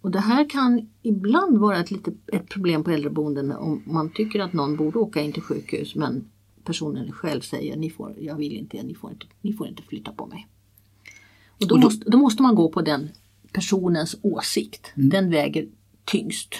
Och 0.00 0.10
det 0.10 0.20
här 0.20 0.50
kan 0.50 0.90
ibland 1.02 1.58
vara 1.58 1.78
ett, 1.78 1.90
lite, 1.90 2.12
ett 2.26 2.48
problem 2.48 2.84
på 2.84 2.90
äldreboenden 2.90 3.52
om 3.52 3.82
man 3.86 4.10
tycker 4.10 4.40
att 4.40 4.52
någon 4.52 4.76
borde 4.76 4.98
åka 4.98 5.20
in 5.20 5.32
till 5.32 5.42
sjukhus 5.42 5.94
men 5.94 6.30
personen 6.64 7.12
själv 7.12 7.40
säger 7.40 7.76
ni 7.76 7.90
får, 7.90 8.14
jag 8.20 8.36
vill 8.36 8.52
inte, 8.52 8.82
ni 8.82 8.94
får 8.94 9.10
inte, 9.10 9.26
ni 9.40 9.52
får 9.52 9.68
inte 9.68 9.82
flytta 9.82 10.12
på 10.12 10.26
mig. 10.26 10.46
Och 11.60 11.68
då, 11.68 11.74
och 11.74 11.80
då, 11.80 11.86
måste, 11.86 12.10
då 12.10 12.18
måste 12.18 12.42
man 12.42 12.54
gå 12.54 12.68
på 12.68 12.82
den 12.82 13.08
personens 13.52 14.16
åsikt. 14.22 14.92
Mm. 14.96 15.08
Den 15.08 15.30
väger 15.30 15.68
tyngst. 16.10 16.54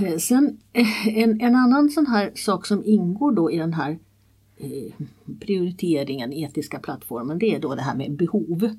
Eh, 0.00 0.16
sen 0.18 0.58
eh, 0.72 1.08
en, 1.18 1.40
en 1.40 1.56
annan 1.56 1.90
sån 1.90 2.06
här 2.06 2.32
sak 2.34 2.66
som 2.66 2.84
ingår 2.84 3.32
då 3.32 3.50
i 3.50 3.58
den 3.58 3.74
här 3.74 3.98
eh, 4.56 4.92
prioriteringen, 5.40 6.32
etiska 6.32 6.78
plattformen, 6.78 7.38
det 7.38 7.54
är 7.54 7.60
då 7.60 7.74
det 7.74 7.82
här 7.82 7.96
med 7.96 8.12
behov. 8.16 8.76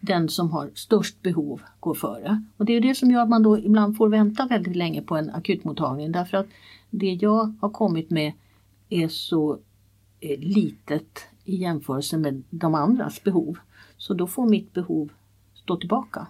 den 0.00 0.28
som 0.28 0.50
har 0.50 0.70
störst 0.74 1.22
behov 1.22 1.60
går 1.80 1.94
före. 1.94 2.42
Och 2.56 2.64
det 2.64 2.72
är 2.72 2.80
det 2.80 2.94
som 2.94 3.10
gör 3.10 3.22
att 3.22 3.28
man 3.28 3.42
då 3.42 3.58
ibland 3.58 3.96
får 3.96 4.08
vänta 4.08 4.46
väldigt 4.46 4.76
länge 4.76 5.02
på 5.02 5.16
en 5.16 5.30
akutmottagning 5.30 6.12
därför 6.12 6.36
att 6.36 6.46
det 6.90 7.12
jag 7.12 7.54
har 7.60 7.70
kommit 7.70 8.10
med 8.10 8.32
är 8.88 9.08
så 9.08 9.58
eh, 10.20 10.38
litet 10.40 11.20
i 11.44 11.56
jämförelse 11.56 12.16
med 12.18 12.42
de 12.50 12.74
andras 12.74 13.24
behov. 13.24 13.58
Så 13.96 14.14
då 14.14 14.26
får 14.26 14.48
mitt 14.48 14.72
behov 14.72 15.12
stå 15.54 15.76
tillbaka. 15.76 16.26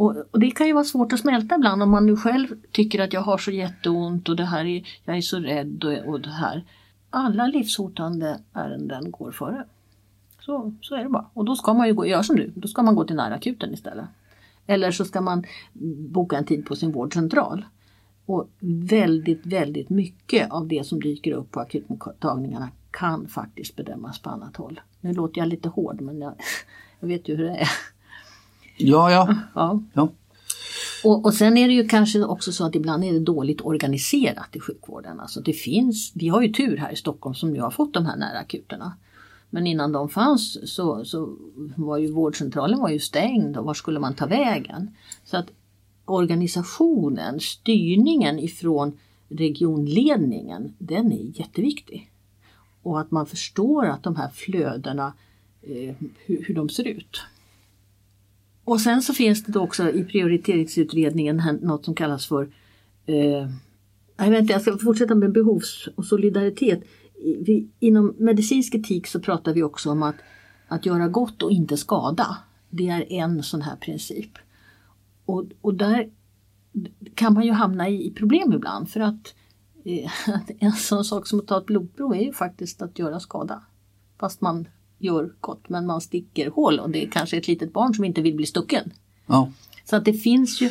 Och, 0.00 0.16
och, 0.30 0.40
det 0.40 0.50
kan 0.50 0.66
ju 0.66 0.72
vara 0.72 0.84
svårt 0.84 1.12
att 1.12 1.20
smälta 1.20 1.54
ibland 1.54 1.82
om 1.82 1.90
man 1.90 2.06
nu 2.06 2.16
själv 2.16 2.46
tycker 2.72 3.00
att 3.00 3.12
jag 3.12 3.20
har 3.20 3.38
så 3.38 3.50
jätteont 3.50 4.28
och 4.28 4.36
det 4.36 4.44
här 4.44 4.64
är, 4.64 4.88
jag 5.04 5.16
är 5.16 5.20
så 5.20 5.38
rädd 5.38 5.84
och, 5.84 6.08
och 6.08 6.20
det 6.20 6.30
här. 6.30 6.64
Alla 7.10 7.46
livshotande 7.46 8.40
ärenden 8.52 9.10
går 9.10 9.32
före. 9.32 9.64
Så, 10.40 10.74
så 10.80 10.94
är 10.94 11.02
det 11.02 11.08
bara. 11.08 11.26
Och 11.34 11.44
då 11.44 11.56
ska 11.56 11.74
man 11.74 11.86
ju 11.86 11.94
gå, 11.94 12.06
göra 12.06 12.22
som 12.22 12.36
du, 12.36 12.52
då 12.54 12.68
ska 12.68 12.82
man 12.82 12.94
gå 12.94 13.04
till 13.04 13.16
närakuten 13.16 13.74
istället. 13.74 14.04
Eller 14.66 14.90
så 14.90 15.04
ska 15.04 15.20
man 15.20 15.44
boka 16.08 16.36
en 16.36 16.44
tid 16.44 16.66
på 16.66 16.76
sin 16.76 16.92
vårdcentral. 16.92 17.64
Och 18.26 18.48
väldigt, 18.60 19.46
väldigt 19.46 19.90
mycket 19.90 20.50
av 20.50 20.68
det 20.68 20.86
som 20.86 21.00
dyker 21.00 21.32
upp 21.32 21.50
på 21.50 21.60
akutmottagningarna 21.60 22.68
kan 22.90 23.28
faktiskt 23.28 23.76
bedömas 23.76 24.18
på 24.18 24.30
annat 24.30 24.56
håll. 24.56 24.80
Nu 25.00 25.12
låter 25.12 25.40
jag 25.40 25.48
lite 25.48 25.68
hård 25.68 26.00
men 26.00 26.20
jag, 26.20 26.34
jag 27.00 27.08
vet 27.08 27.28
ju 27.28 27.36
hur 27.36 27.44
det 27.44 27.56
är. 27.56 27.68
Ja, 28.80 29.10
ja. 29.10 29.34
ja. 29.54 29.82
ja. 29.92 30.08
Och, 31.04 31.24
och 31.24 31.34
sen 31.34 31.56
är 31.56 31.68
det 31.68 31.74
ju 31.74 31.88
kanske 31.88 32.24
också 32.24 32.52
så 32.52 32.64
att 32.64 32.74
ibland 32.74 33.04
är 33.04 33.12
det 33.12 33.20
dåligt 33.20 33.60
organiserat 33.60 34.56
i 34.56 34.60
sjukvården. 34.60 35.20
Alltså 35.20 35.40
det 35.40 35.52
finns, 35.52 36.12
vi 36.14 36.28
har 36.28 36.42
ju 36.42 36.52
tur 36.52 36.76
här 36.76 36.92
i 36.92 36.96
Stockholm 36.96 37.34
som 37.34 37.52
nu 37.52 37.60
har 37.60 37.70
fått 37.70 37.94
de 37.94 38.06
här 38.06 38.16
närakuterna. 38.16 38.96
Men 39.50 39.66
innan 39.66 39.92
de 39.92 40.08
fanns 40.08 40.74
så, 40.74 41.04
så 41.04 41.36
var 41.76 41.96
ju 41.96 42.12
vårdcentralen 42.12 42.80
var 42.80 42.88
ju 42.88 42.98
stängd 42.98 43.56
och 43.56 43.64
var 43.64 43.74
skulle 43.74 44.00
man 44.00 44.14
ta 44.14 44.26
vägen? 44.26 44.90
Så 45.24 45.36
att 45.36 45.46
organisationen, 46.04 47.40
styrningen 47.40 48.38
ifrån 48.38 48.98
regionledningen, 49.28 50.74
den 50.78 51.12
är 51.12 51.40
jätteviktig. 51.40 52.10
Och 52.82 53.00
att 53.00 53.10
man 53.10 53.26
förstår 53.26 53.86
att 53.86 54.02
de 54.02 54.16
här 54.16 54.28
flödena, 54.28 55.12
eh, 55.62 55.94
hur, 56.26 56.44
hur 56.46 56.54
de 56.54 56.68
ser 56.68 56.84
ut. 56.84 57.22
Och 58.70 58.80
sen 58.80 59.02
så 59.02 59.14
finns 59.14 59.44
det 59.44 59.52
då 59.52 59.60
också 59.60 59.90
i 59.90 60.04
prioriteringsutredningen 60.04 61.42
något 61.62 61.84
som 61.84 61.94
kallas 61.94 62.26
för 62.26 62.48
eh, 63.06 63.50
jag, 64.16 64.30
vet 64.30 64.40
inte, 64.40 64.52
jag 64.52 64.62
ska 64.62 64.78
fortsätta 64.78 65.14
med 65.14 65.32
behovs 65.32 65.88
och 65.94 66.04
solidaritet. 66.04 66.82
Vi, 67.40 67.68
inom 67.78 68.14
medicinsk 68.18 68.74
etik 68.74 69.06
så 69.06 69.20
pratar 69.20 69.54
vi 69.54 69.62
också 69.62 69.90
om 69.90 70.02
att, 70.02 70.16
att 70.68 70.86
göra 70.86 71.08
gott 71.08 71.42
och 71.42 71.50
inte 71.50 71.76
skada. 71.76 72.36
Det 72.70 72.88
är 72.88 73.12
en 73.12 73.42
sån 73.42 73.62
här 73.62 73.76
princip. 73.76 74.30
Och, 75.24 75.44
och 75.60 75.74
där 75.74 76.10
kan 77.14 77.34
man 77.34 77.44
ju 77.44 77.52
hamna 77.52 77.88
i 77.88 78.10
problem 78.10 78.52
ibland 78.52 78.90
för 78.90 79.00
att, 79.00 79.34
eh, 79.84 80.10
en 80.58 80.72
sån 80.72 81.04
sak 81.04 81.26
som 81.26 81.40
att 81.40 81.46
ta 81.46 81.58
ett 81.58 81.66
blodprov 81.66 82.12
är 82.14 82.22
ju 82.22 82.32
faktiskt 82.32 82.82
att 82.82 82.98
göra 82.98 83.20
skada. 83.20 83.62
Fast 84.18 84.40
man 84.40 84.68
gör 85.00 85.32
gott 85.40 85.68
men 85.68 85.86
man 85.86 86.00
sticker 86.00 86.50
hål 86.50 86.78
och 86.78 86.90
det 86.90 87.04
är 87.04 87.10
kanske 87.10 87.36
ett 87.36 87.48
litet 87.48 87.72
barn 87.72 87.94
som 87.94 88.04
inte 88.04 88.22
vill 88.22 88.34
bli 88.34 88.46
stucken. 88.46 88.92
Ja. 89.26 89.52
Så 89.84 89.96
att 89.96 90.04
det 90.04 90.12
finns 90.12 90.60
ju 90.60 90.70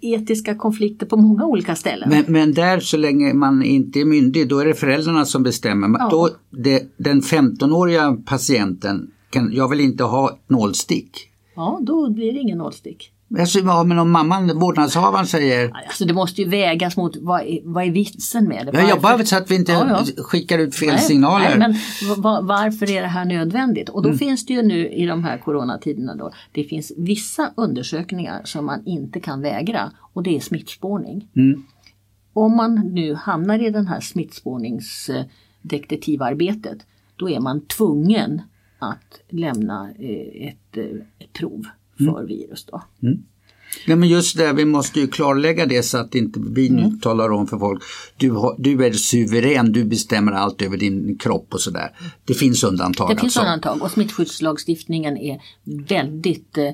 etiska 0.00 0.54
konflikter 0.54 1.06
på 1.06 1.16
många 1.16 1.46
olika 1.46 1.76
ställen. 1.76 2.08
Men, 2.10 2.24
men 2.28 2.54
där 2.54 2.80
så 2.80 2.96
länge 2.96 3.34
man 3.34 3.62
inte 3.62 4.00
är 4.00 4.04
myndig 4.04 4.48
då 4.48 4.58
är 4.58 4.66
det 4.66 4.74
föräldrarna 4.74 5.24
som 5.24 5.42
bestämmer. 5.42 5.98
Ja. 5.98 6.08
Då, 6.10 6.30
det, 6.50 6.96
den 6.96 7.20
15-åriga 7.20 8.16
patienten 8.26 9.10
kan, 9.30 9.52
jag 9.52 9.68
vill 9.68 9.80
inte 9.80 10.04
ha 10.04 10.30
ett 10.30 10.50
nålstick. 10.50 11.10
Ja, 11.56 11.78
då 11.82 12.10
blir 12.10 12.32
det 12.32 12.38
ingen 12.38 12.58
nålstick. 12.58 13.12
Alltså, 13.38 13.58
ja, 13.58 13.84
men 13.84 13.98
om 13.98 14.10
mamman, 14.10 14.58
vårdnadshavaren 14.58 15.26
säger... 15.26 15.72
Alltså 15.86 16.04
det 16.04 16.14
måste 16.14 16.42
ju 16.42 16.48
vägas 16.48 16.96
mot 16.96 17.16
vad 17.16 17.40
är, 17.40 17.60
vad 17.64 17.84
är 17.84 17.90
vitsen 17.90 18.48
med 18.48 18.66
det? 18.66 18.72
Ja, 18.80 18.88
jag 18.88 19.00
bara 19.00 19.24
så 19.24 19.36
att 19.36 19.50
vi 19.50 19.54
inte 19.54 19.72
ja, 19.72 19.86
ja. 19.88 20.04
skickar 20.22 20.58
ut 20.58 20.74
fel 20.74 20.88
nej, 20.88 20.98
signaler. 20.98 21.58
Nej, 21.58 21.68
men 21.68 21.74
varför 22.46 22.90
är 22.90 23.02
det 23.02 23.08
här 23.08 23.24
nödvändigt? 23.24 23.88
Och 23.88 24.02
då 24.02 24.08
mm. 24.08 24.18
finns 24.18 24.46
det 24.46 24.52
ju 24.52 24.62
nu 24.62 24.88
i 24.88 25.06
de 25.06 25.24
här 25.24 25.38
coronatiderna 25.38 26.14
då, 26.14 26.32
det 26.52 26.64
finns 26.64 26.92
vissa 26.96 27.52
undersökningar 27.56 28.40
som 28.44 28.66
man 28.66 28.86
inte 28.86 29.20
kan 29.20 29.42
vägra 29.42 29.92
och 30.12 30.22
det 30.22 30.36
är 30.36 30.40
smittspårning. 30.40 31.28
Mm. 31.36 31.62
Om 32.32 32.56
man 32.56 32.74
nu 32.74 33.14
hamnar 33.14 33.66
i 33.66 33.70
den 33.70 33.86
här 33.86 34.00
smittspårningsdetektivarbetet 34.00 36.78
då 37.16 37.30
är 37.30 37.40
man 37.40 37.66
tvungen 37.66 38.42
att 38.78 39.20
lämna 39.28 39.90
eh, 39.98 40.48
ett, 40.48 40.76
eh, 40.76 40.84
ett 41.18 41.32
prov 41.32 41.66
för 41.98 42.18
mm. 42.18 42.26
virus. 42.26 42.64
Då. 42.64 42.82
Mm. 43.02 43.22
Ja, 43.86 43.96
men 43.96 44.08
just 44.08 44.36
det, 44.36 44.52
vi 44.52 44.64
måste 44.64 45.00
ju 45.00 45.06
klarlägga 45.06 45.66
det 45.66 45.82
så 45.82 45.98
att 45.98 46.14
inte 46.14 46.40
vi 46.40 46.70
nu 46.70 46.82
mm. 46.82 47.00
talar 47.00 47.32
om 47.32 47.46
för 47.46 47.58
folk 47.58 47.82
du, 48.16 48.30
har, 48.30 48.56
du 48.58 48.86
är 48.86 48.92
suverän, 48.92 49.72
du 49.72 49.84
bestämmer 49.84 50.32
allt 50.32 50.62
över 50.62 50.76
din 50.76 51.18
kropp 51.18 51.54
och 51.54 51.60
sådär. 51.60 51.96
Det 52.24 52.34
finns 52.34 52.64
undantag. 52.64 53.08
Det 53.08 53.20
finns 53.20 53.36
alltså. 53.36 53.40
undantag 53.40 53.82
och 53.82 53.90
smittskyddslagstiftningen 53.90 55.16
är 55.16 55.40
väldigt 55.88 56.58
eh, 56.58 56.72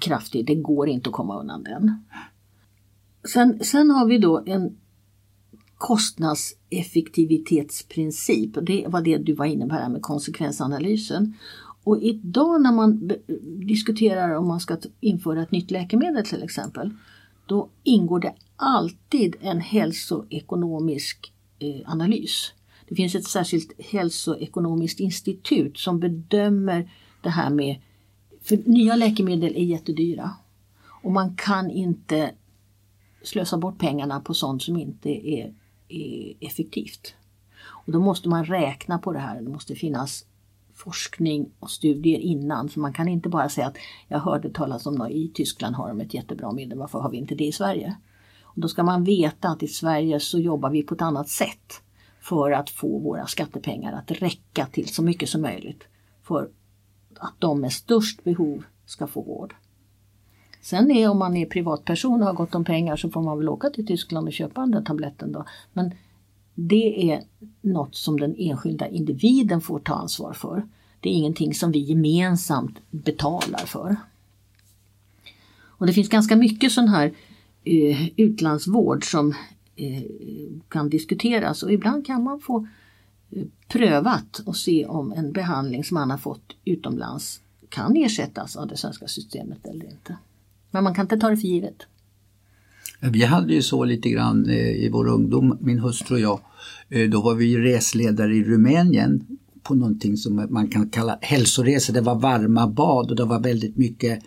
kraftig. 0.00 0.46
Det 0.46 0.54
går 0.54 0.88
inte 0.88 1.08
att 1.08 1.14
komma 1.14 1.40
undan 1.40 1.62
den. 1.62 2.04
Sen, 3.32 3.64
sen 3.64 3.90
har 3.90 4.06
vi 4.06 4.18
då 4.18 4.42
en 4.46 4.76
kostnadseffektivitetsprincip. 5.78 8.58
Det 8.62 8.84
var 8.88 9.00
det 9.00 9.18
du 9.18 9.34
var 9.34 9.46
inne 9.46 9.66
på 9.66 9.74
här 9.74 9.88
med 9.88 10.02
konsekvensanalysen. 10.02 11.34
Och 11.88 12.02
idag 12.02 12.62
när 12.62 12.72
man 12.72 13.10
diskuterar 13.66 14.34
om 14.34 14.48
man 14.48 14.60
ska 14.60 14.76
införa 15.00 15.42
ett 15.42 15.50
nytt 15.50 15.70
läkemedel 15.70 16.24
till 16.24 16.42
exempel, 16.42 16.90
då 17.46 17.68
ingår 17.82 18.20
det 18.20 18.34
alltid 18.56 19.36
en 19.40 19.60
hälsoekonomisk 19.60 21.32
eh, 21.58 21.90
analys. 21.90 22.52
Det 22.88 22.94
finns 22.94 23.14
ett 23.14 23.24
särskilt 23.24 23.80
hälsoekonomiskt 23.80 25.00
institut 25.00 25.78
som 25.78 26.00
bedömer 26.00 26.90
det 27.22 27.30
här 27.30 27.50
med, 27.50 27.76
för 28.42 28.56
nya 28.56 28.96
läkemedel 28.96 29.56
är 29.56 29.64
jättedyra 29.64 30.30
och 31.02 31.12
man 31.12 31.36
kan 31.36 31.70
inte 31.70 32.30
slösa 33.22 33.58
bort 33.58 33.78
pengarna 33.78 34.20
på 34.20 34.34
sånt 34.34 34.62
som 34.62 34.76
inte 34.76 35.28
är, 35.28 35.54
är 35.88 36.34
effektivt. 36.40 37.14
Och 37.66 37.92
då 37.92 38.00
måste 38.00 38.28
man 38.28 38.44
räkna 38.44 38.98
på 38.98 39.12
det 39.12 39.18
här. 39.18 39.42
Det 39.42 39.50
måste 39.50 39.74
finnas 39.74 40.24
forskning 40.78 41.50
och 41.58 41.70
studier 41.70 42.18
innan. 42.18 42.68
Så 42.68 42.80
man 42.80 42.92
kan 42.92 43.08
inte 43.08 43.28
bara 43.28 43.48
säga 43.48 43.66
att 43.66 43.76
jag 44.08 44.18
hörde 44.18 44.50
talas 44.50 44.86
om 44.86 44.94
något 44.94 45.10
i 45.10 45.30
Tyskland 45.34 45.76
har 45.76 45.88
de 45.88 46.00
ett 46.00 46.14
jättebra 46.14 46.52
medel, 46.52 46.78
varför 46.78 46.98
har 46.98 47.10
vi 47.10 47.16
inte 47.16 47.34
det 47.34 47.46
i 47.46 47.52
Sverige? 47.52 47.96
Och 48.42 48.60
då 48.60 48.68
ska 48.68 48.82
man 48.82 49.04
veta 49.04 49.48
att 49.48 49.62
i 49.62 49.68
Sverige 49.68 50.20
så 50.20 50.38
jobbar 50.38 50.70
vi 50.70 50.82
på 50.82 50.94
ett 50.94 51.02
annat 51.02 51.28
sätt 51.28 51.82
för 52.20 52.50
att 52.50 52.70
få 52.70 52.98
våra 52.98 53.26
skattepengar 53.26 53.92
att 53.92 54.10
räcka 54.10 54.66
till 54.66 54.88
så 54.88 55.02
mycket 55.02 55.28
som 55.28 55.42
möjligt 55.42 55.84
för 56.22 56.50
att 57.18 57.34
de 57.38 57.60
med 57.60 57.72
störst 57.72 58.24
behov 58.24 58.64
ska 58.86 59.06
få 59.06 59.22
vård. 59.22 59.54
Sen 60.60 60.90
är 60.90 61.10
om 61.10 61.18
man 61.18 61.36
är 61.36 61.46
privatperson 61.46 62.20
och 62.20 62.26
har 62.26 62.34
gott 62.34 62.54
om 62.54 62.64
pengar 62.64 62.96
så 62.96 63.10
får 63.10 63.22
man 63.22 63.38
väl 63.38 63.48
åka 63.48 63.70
till 63.70 63.86
Tyskland 63.86 64.26
och 64.26 64.32
köpa 64.32 64.60
den 64.60 64.70
där 64.70 64.82
tabletten 64.82 65.32
då. 65.32 65.44
Men 65.72 65.94
det 66.60 67.10
är 67.10 67.22
något 67.60 67.94
som 67.94 68.20
den 68.20 68.34
enskilda 68.38 68.88
individen 68.88 69.60
får 69.60 69.78
ta 69.78 69.94
ansvar 69.94 70.32
för. 70.32 70.68
Det 71.00 71.08
är 71.08 71.12
ingenting 71.12 71.54
som 71.54 71.72
vi 71.72 71.78
gemensamt 71.78 72.78
betalar 72.90 73.66
för. 73.66 73.96
Och 75.50 75.86
det 75.86 75.92
finns 75.92 76.08
ganska 76.08 76.36
mycket 76.36 76.72
sån 76.72 76.88
här 76.88 77.12
eh, 77.64 78.08
utlandsvård 78.16 79.10
som 79.10 79.34
eh, 79.76 80.02
kan 80.68 80.88
diskuteras 80.88 81.62
och 81.62 81.72
ibland 81.72 82.06
kan 82.06 82.22
man 82.22 82.40
få 82.40 82.66
eh, 83.30 83.44
prövat 83.68 84.38
och 84.38 84.56
se 84.56 84.86
om 84.86 85.12
en 85.12 85.32
behandling 85.32 85.84
som 85.84 85.94
man 85.94 86.10
har 86.10 86.18
fått 86.18 86.56
utomlands 86.64 87.40
kan 87.68 87.96
ersättas 87.96 88.56
av 88.56 88.66
det 88.66 88.76
svenska 88.76 89.08
systemet 89.08 89.66
eller 89.66 89.84
inte. 89.84 90.16
Men 90.70 90.84
man 90.84 90.94
kan 90.94 91.04
inte 91.04 91.18
ta 91.18 91.30
det 91.30 91.36
för 91.36 91.48
givet. 91.48 91.86
Vi 93.00 93.24
hade 93.24 93.54
ju 93.54 93.62
så 93.62 93.84
lite 93.84 94.08
grann 94.08 94.50
eh, 94.50 94.84
i 94.84 94.88
vår 94.92 95.08
ungdom, 95.08 95.58
min 95.60 95.78
hustru 95.78 96.14
och 96.14 96.20
jag. 96.20 96.40
Eh, 96.88 97.10
då 97.10 97.20
var 97.20 97.34
vi 97.34 97.58
resledare 97.58 98.34
i 98.36 98.44
Rumänien 98.44 99.26
på 99.62 99.74
någonting 99.74 100.16
som 100.16 100.46
man 100.50 100.68
kan 100.68 100.88
kalla 100.88 101.18
hälsoresor. 101.20 101.94
Det 101.94 102.00
var 102.00 102.14
varma 102.14 102.66
bad 102.66 103.10
och 103.10 103.16
det 103.16 103.24
var 103.24 103.40
väldigt 103.40 103.76
mycket 103.76 104.22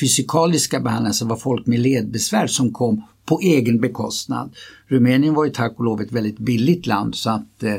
fysikaliska 0.00 0.80
behandlingar. 0.80 1.12
Så 1.12 1.24
det 1.24 1.28
var 1.28 1.36
folk 1.36 1.66
med 1.66 1.80
ledbesvär 1.80 2.46
som 2.46 2.72
kom 2.72 3.02
på 3.24 3.40
egen 3.40 3.80
bekostnad. 3.80 4.56
Rumänien 4.86 5.34
var 5.34 5.44
ju 5.44 5.50
tack 5.50 5.78
och 5.78 5.84
lov 5.84 6.00
ett 6.00 6.12
väldigt 6.12 6.38
billigt 6.38 6.86
land 6.86 7.14
så 7.14 7.30
att 7.30 7.62
eh, 7.62 7.76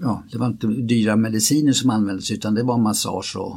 ja, 0.00 0.22
det 0.32 0.38
var 0.38 0.46
inte 0.46 0.66
dyra 0.66 1.16
mediciner 1.16 1.72
som 1.72 1.90
användes 1.90 2.30
utan 2.30 2.54
det 2.54 2.62
var 2.62 2.78
massage 2.78 3.36
och 3.36 3.56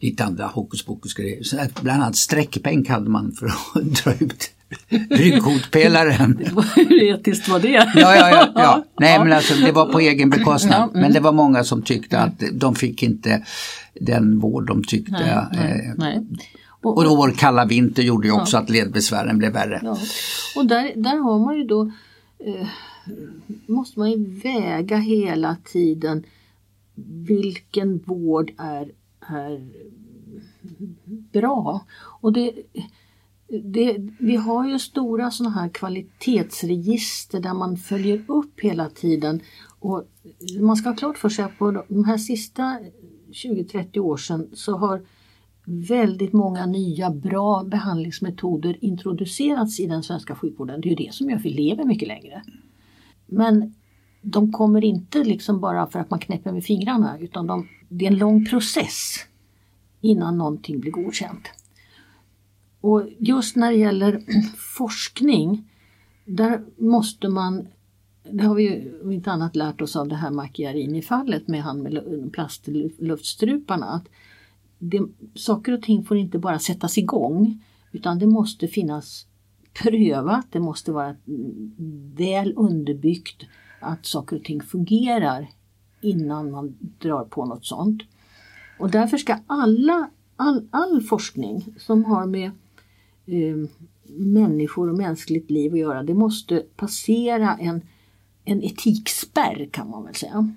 lite 0.00 0.24
andra 0.24 0.46
hokus 0.46 0.84
pokus 0.84 1.14
grejer. 1.14 1.42
Bland 1.82 2.02
annat 2.02 2.16
sträckbänk 2.16 2.88
hade 2.88 3.10
man 3.10 3.32
för 3.32 3.46
att 3.46 4.04
dra 4.04 4.14
ut 4.14 4.50
ryggkotpelaren. 5.10 6.38
Hur 6.76 7.02
etiskt 7.02 7.48
var 7.48 7.60
det? 7.60 7.68
Ja, 7.68 7.90
ja, 7.94 8.30
ja, 8.30 8.52
ja. 8.54 8.84
Nej, 9.00 9.18
men 9.18 9.32
alltså 9.32 9.54
det 9.54 9.72
var 9.72 9.86
på 9.86 10.00
egen 10.00 10.30
bekostnad. 10.30 10.80
Ja, 10.80 10.88
mm. 10.88 11.00
Men 11.00 11.12
det 11.12 11.20
var 11.20 11.32
många 11.32 11.64
som 11.64 11.82
tyckte 11.82 12.18
att 12.18 12.42
de 12.52 12.74
fick 12.74 13.02
inte 13.02 13.44
den 14.00 14.38
vård 14.38 14.66
de 14.66 14.84
tyckte. 14.84 15.12
Nej, 15.12 15.46
nej, 15.52 15.86
eh, 15.86 15.94
nej. 15.96 16.26
Och 16.82 17.04
då 17.04 17.16
vår 17.16 17.30
kalla 17.30 17.64
vinter 17.64 18.02
gjorde 18.02 18.28
ju 18.28 18.32
också 18.32 18.56
att 18.56 18.70
ledbesvären 18.70 19.38
blev 19.38 19.52
värre. 19.52 19.80
Ja. 19.82 19.98
Och 20.56 20.66
där, 20.66 20.92
där 20.96 21.16
har 21.16 21.38
man 21.38 21.56
ju 21.56 21.64
då 21.64 21.92
eh, 22.38 22.66
måste 23.66 23.98
man 23.98 24.10
ju 24.10 24.40
väga 24.42 24.96
hela 24.96 25.56
tiden 25.72 26.24
vilken 27.04 27.98
vård 27.98 28.50
är, 28.58 28.90
är 29.28 29.68
bra. 31.32 31.86
Och 32.20 32.32
det, 32.32 32.52
det, 33.50 33.96
vi 34.18 34.36
har 34.36 34.68
ju 34.68 34.78
stora 34.78 35.30
sådana 35.30 35.54
här 35.54 35.68
kvalitetsregister 35.68 37.40
där 37.40 37.54
man 37.54 37.76
följer 37.76 38.24
upp 38.26 38.60
hela 38.60 38.90
tiden. 38.90 39.40
Och 39.78 40.04
man 40.60 40.76
ska 40.76 40.88
ha 40.88 40.96
klart 40.96 41.18
för 41.18 41.28
sig 41.28 41.44
att 41.44 41.58
på 41.58 41.84
de 41.88 42.04
här 42.04 42.18
sista 42.18 42.78
20-30 43.32 43.98
år 43.98 44.16
sedan 44.16 44.48
så 44.52 44.76
har 44.76 45.02
väldigt 45.64 46.32
många 46.32 46.66
nya 46.66 47.10
bra 47.10 47.64
behandlingsmetoder 47.64 48.84
introducerats 48.84 49.80
i 49.80 49.86
den 49.86 50.02
svenska 50.02 50.34
sjukvården. 50.34 50.80
Det 50.80 50.88
är 50.88 50.90
ju 50.90 51.06
det 51.06 51.14
som 51.14 51.30
gör 51.30 51.36
att 51.36 51.44
vi 51.44 51.50
lever 51.50 51.84
mycket 51.84 52.08
längre. 52.08 52.42
Men 53.26 53.74
de 54.22 54.52
kommer 54.52 54.84
inte 54.84 55.24
liksom 55.24 55.60
bara 55.60 55.86
för 55.86 55.98
att 55.98 56.10
man 56.10 56.18
knäpper 56.18 56.52
med 56.52 56.64
fingrarna 56.64 57.18
utan 57.18 57.46
de, 57.46 57.68
det 57.88 58.06
är 58.06 58.10
en 58.10 58.18
lång 58.18 58.46
process 58.46 59.16
innan 60.00 60.38
någonting 60.38 60.80
blir 60.80 60.92
godkänt. 60.92 61.48
Och 62.80 63.08
just 63.18 63.56
när 63.56 63.70
det 63.70 63.78
gäller 63.78 64.22
forskning, 64.56 65.70
där 66.24 66.64
måste 66.76 67.28
man, 67.28 67.68
det 68.30 68.44
har 68.44 68.54
vi 68.54 68.62
ju 68.62 69.00
om 69.02 69.12
inte 69.12 69.30
annat 69.32 69.56
lärt 69.56 69.80
oss 69.80 69.96
av 69.96 70.08
det 70.08 70.16
här 70.16 70.30
Macchiarini-fallet 70.30 71.48
med 71.48 71.62
han 71.62 71.82
med 71.82 72.32
plastluftstruparna, 72.32 73.86
att 73.86 74.08
det, 74.78 75.00
saker 75.34 75.72
och 75.72 75.82
ting 75.82 76.04
får 76.04 76.16
inte 76.16 76.38
bara 76.38 76.58
sättas 76.58 76.98
igång 76.98 77.64
utan 77.92 78.18
det 78.18 78.26
måste 78.26 78.68
finnas 78.68 79.26
prövat, 79.82 80.46
det 80.50 80.60
måste 80.60 80.92
vara 80.92 81.16
väl 82.16 82.52
underbyggt 82.56 83.42
att 83.80 84.06
saker 84.06 84.36
och 84.36 84.44
ting 84.44 84.60
fungerar 84.60 85.48
innan 86.00 86.50
man 86.50 86.78
drar 86.98 87.24
på 87.24 87.44
något 87.44 87.66
sånt. 87.66 88.02
Och 88.78 88.90
därför 88.90 89.16
ska 89.16 89.38
alla, 89.46 90.10
all, 90.36 90.68
all 90.70 91.02
forskning 91.02 91.74
som 91.78 92.04
har 92.04 92.26
med 92.26 92.50
eh, 93.32 93.68
människor 94.16 94.90
och 94.90 94.98
mänskligt 94.98 95.50
liv 95.50 95.72
att 95.72 95.78
göra, 95.78 96.02
det 96.02 96.14
måste 96.14 96.62
passera 96.76 97.56
en, 97.60 97.82
en 98.44 98.62
etikspärr 98.62 99.68
kan 99.72 99.90
man 99.90 100.04
väl 100.04 100.14
säga. 100.14 100.52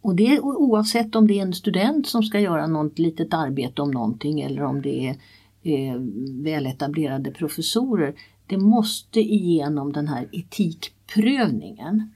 Och 0.00 0.16
det 0.16 0.40
oavsett 0.40 1.16
om 1.16 1.26
det 1.26 1.38
är 1.38 1.42
en 1.42 1.54
student 1.54 2.06
som 2.06 2.22
ska 2.22 2.40
göra 2.40 2.66
något 2.66 2.98
litet 2.98 3.34
arbete 3.34 3.82
om 3.82 3.90
någonting 3.90 4.40
eller 4.40 4.62
om 4.62 4.82
det 4.82 5.08
är 5.08 5.16
eh, 5.62 5.96
väletablerade 6.42 7.30
professorer. 7.30 8.14
Det 8.46 8.58
måste 8.58 9.20
igenom 9.20 9.92
den 9.92 10.08
här 10.08 10.28
etikprövningen. 10.32 12.12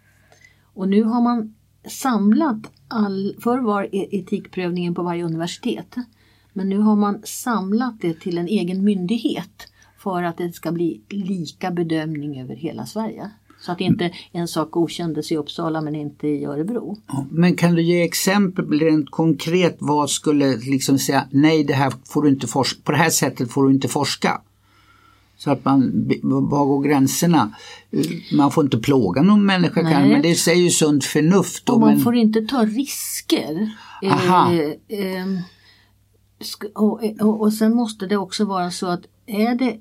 Och 0.75 0.89
nu 0.89 1.03
har 1.03 1.21
man 1.21 1.55
samlat 1.89 2.73
all, 2.89 3.37
förr 3.41 3.59
var 3.59 3.89
e- 3.93 4.09
etikprövningen 4.11 4.95
på 4.95 5.03
varje 5.03 5.25
universitet. 5.25 5.97
Men 6.57 6.69
nu 6.69 6.79
har 6.79 6.97
man 6.97 7.23
samlat 7.25 8.01
det 8.01 8.21
till 8.21 8.39
en 8.39 8.49
egen 8.49 8.85
myndighet 8.85 9.69
för 9.99 10.23
att 10.23 10.37
det 10.37 10.53
ska 10.53 10.73
bli 10.73 11.01
lika 11.09 11.71
bedömning 11.71 12.41
över 12.41 12.57
hela 12.57 12.87
Sverige. 12.87 13.31
Så 13.61 13.73
att 13.73 13.81
inte 13.81 14.11
en 14.33 14.49
sak 14.49 14.71
godkändes 14.71 15.33
i 15.33 15.37
Uppsala 15.37 15.81
men 15.81 15.95
inte 15.95 16.29
i 16.29 16.45
Örebro. 16.45 16.97
Men 17.31 17.57
kan 17.57 17.75
du 17.75 17.83
ge 17.83 18.03
exempel 18.03 18.81
rent 18.81 19.11
konkret 19.11 19.77
vad 19.79 20.11
skulle 20.11 20.57
liksom 20.57 20.99
säga 20.99 21.29
nej 21.31 21.65
det 21.65 21.75
här 21.75 21.93
får 22.05 22.23
du 22.23 22.29
inte 22.29 22.47
forska, 22.47 22.81
på 22.85 22.93
det 22.93 22.99
här 22.99 23.11
sättet 23.11 23.51
får 23.51 23.65
du 23.65 23.75
inte 23.75 23.89
forska? 23.89 24.41
Så 25.37 25.51
att 25.51 25.65
man, 25.65 26.09
var 26.23 26.65
går 26.65 26.83
gränserna? 26.83 27.55
Man 28.33 28.51
får 28.51 28.65
inte 28.65 28.79
plåga 28.79 29.23
någon 29.23 29.47
människa 29.47 29.81
kan, 29.81 30.09
men 30.09 30.23
det 30.23 30.35
säger 30.35 30.63
ju 30.63 30.71
sunt 30.71 31.05
förnuft. 31.05 31.69
Och 31.69 31.81
man 31.81 31.89
men... 31.89 32.01
får 32.01 32.17
inte 32.17 32.41
ta 32.41 32.65
risker. 32.65 33.71
Aha. 34.03 34.53
Eh, 34.53 34.99
eh, 34.99 35.27
och, 36.75 37.03
och, 37.21 37.41
och 37.41 37.53
sen 37.53 37.75
måste 37.75 38.07
det 38.07 38.17
också 38.17 38.45
vara 38.45 38.71
så 38.71 38.87
att 38.87 39.07
är 39.27 39.55
det 39.55 39.81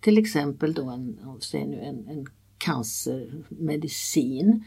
till 0.00 0.18
exempel 0.18 0.74
då 0.74 0.90
en, 0.90 1.18
säg 1.40 1.66
nu 1.66 1.80
en, 1.80 2.08
en 2.08 2.26
cancermedicin 2.58 4.64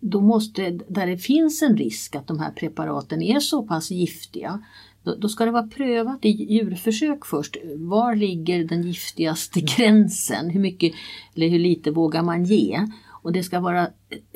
då 0.00 0.20
måste, 0.20 0.70
där 0.88 1.06
det 1.06 1.18
finns 1.18 1.62
en 1.62 1.76
risk 1.76 2.16
att 2.16 2.26
de 2.26 2.38
här 2.38 2.50
preparaten 2.50 3.22
är 3.22 3.40
så 3.40 3.62
pass 3.62 3.90
giftiga, 3.90 4.62
då, 5.02 5.14
då, 5.14 5.28
ska 5.28 5.44
det 5.44 5.50
vara 5.50 5.66
prövat 5.66 6.24
i 6.24 6.28
djurförsök 6.28 7.26
först. 7.26 7.56
Var 7.76 8.14
ligger 8.14 8.64
den 8.64 8.82
giftigaste 8.82 9.60
gränsen? 9.76 10.50
Hur 10.50 10.60
mycket 10.60 10.92
eller 11.34 11.48
hur 11.48 11.58
lite 11.58 11.90
vågar 11.90 12.22
man 12.22 12.44
ge? 12.44 12.86
Och 13.22 13.32
det 13.32 13.42
ska 13.42 13.60
vara 13.60 13.88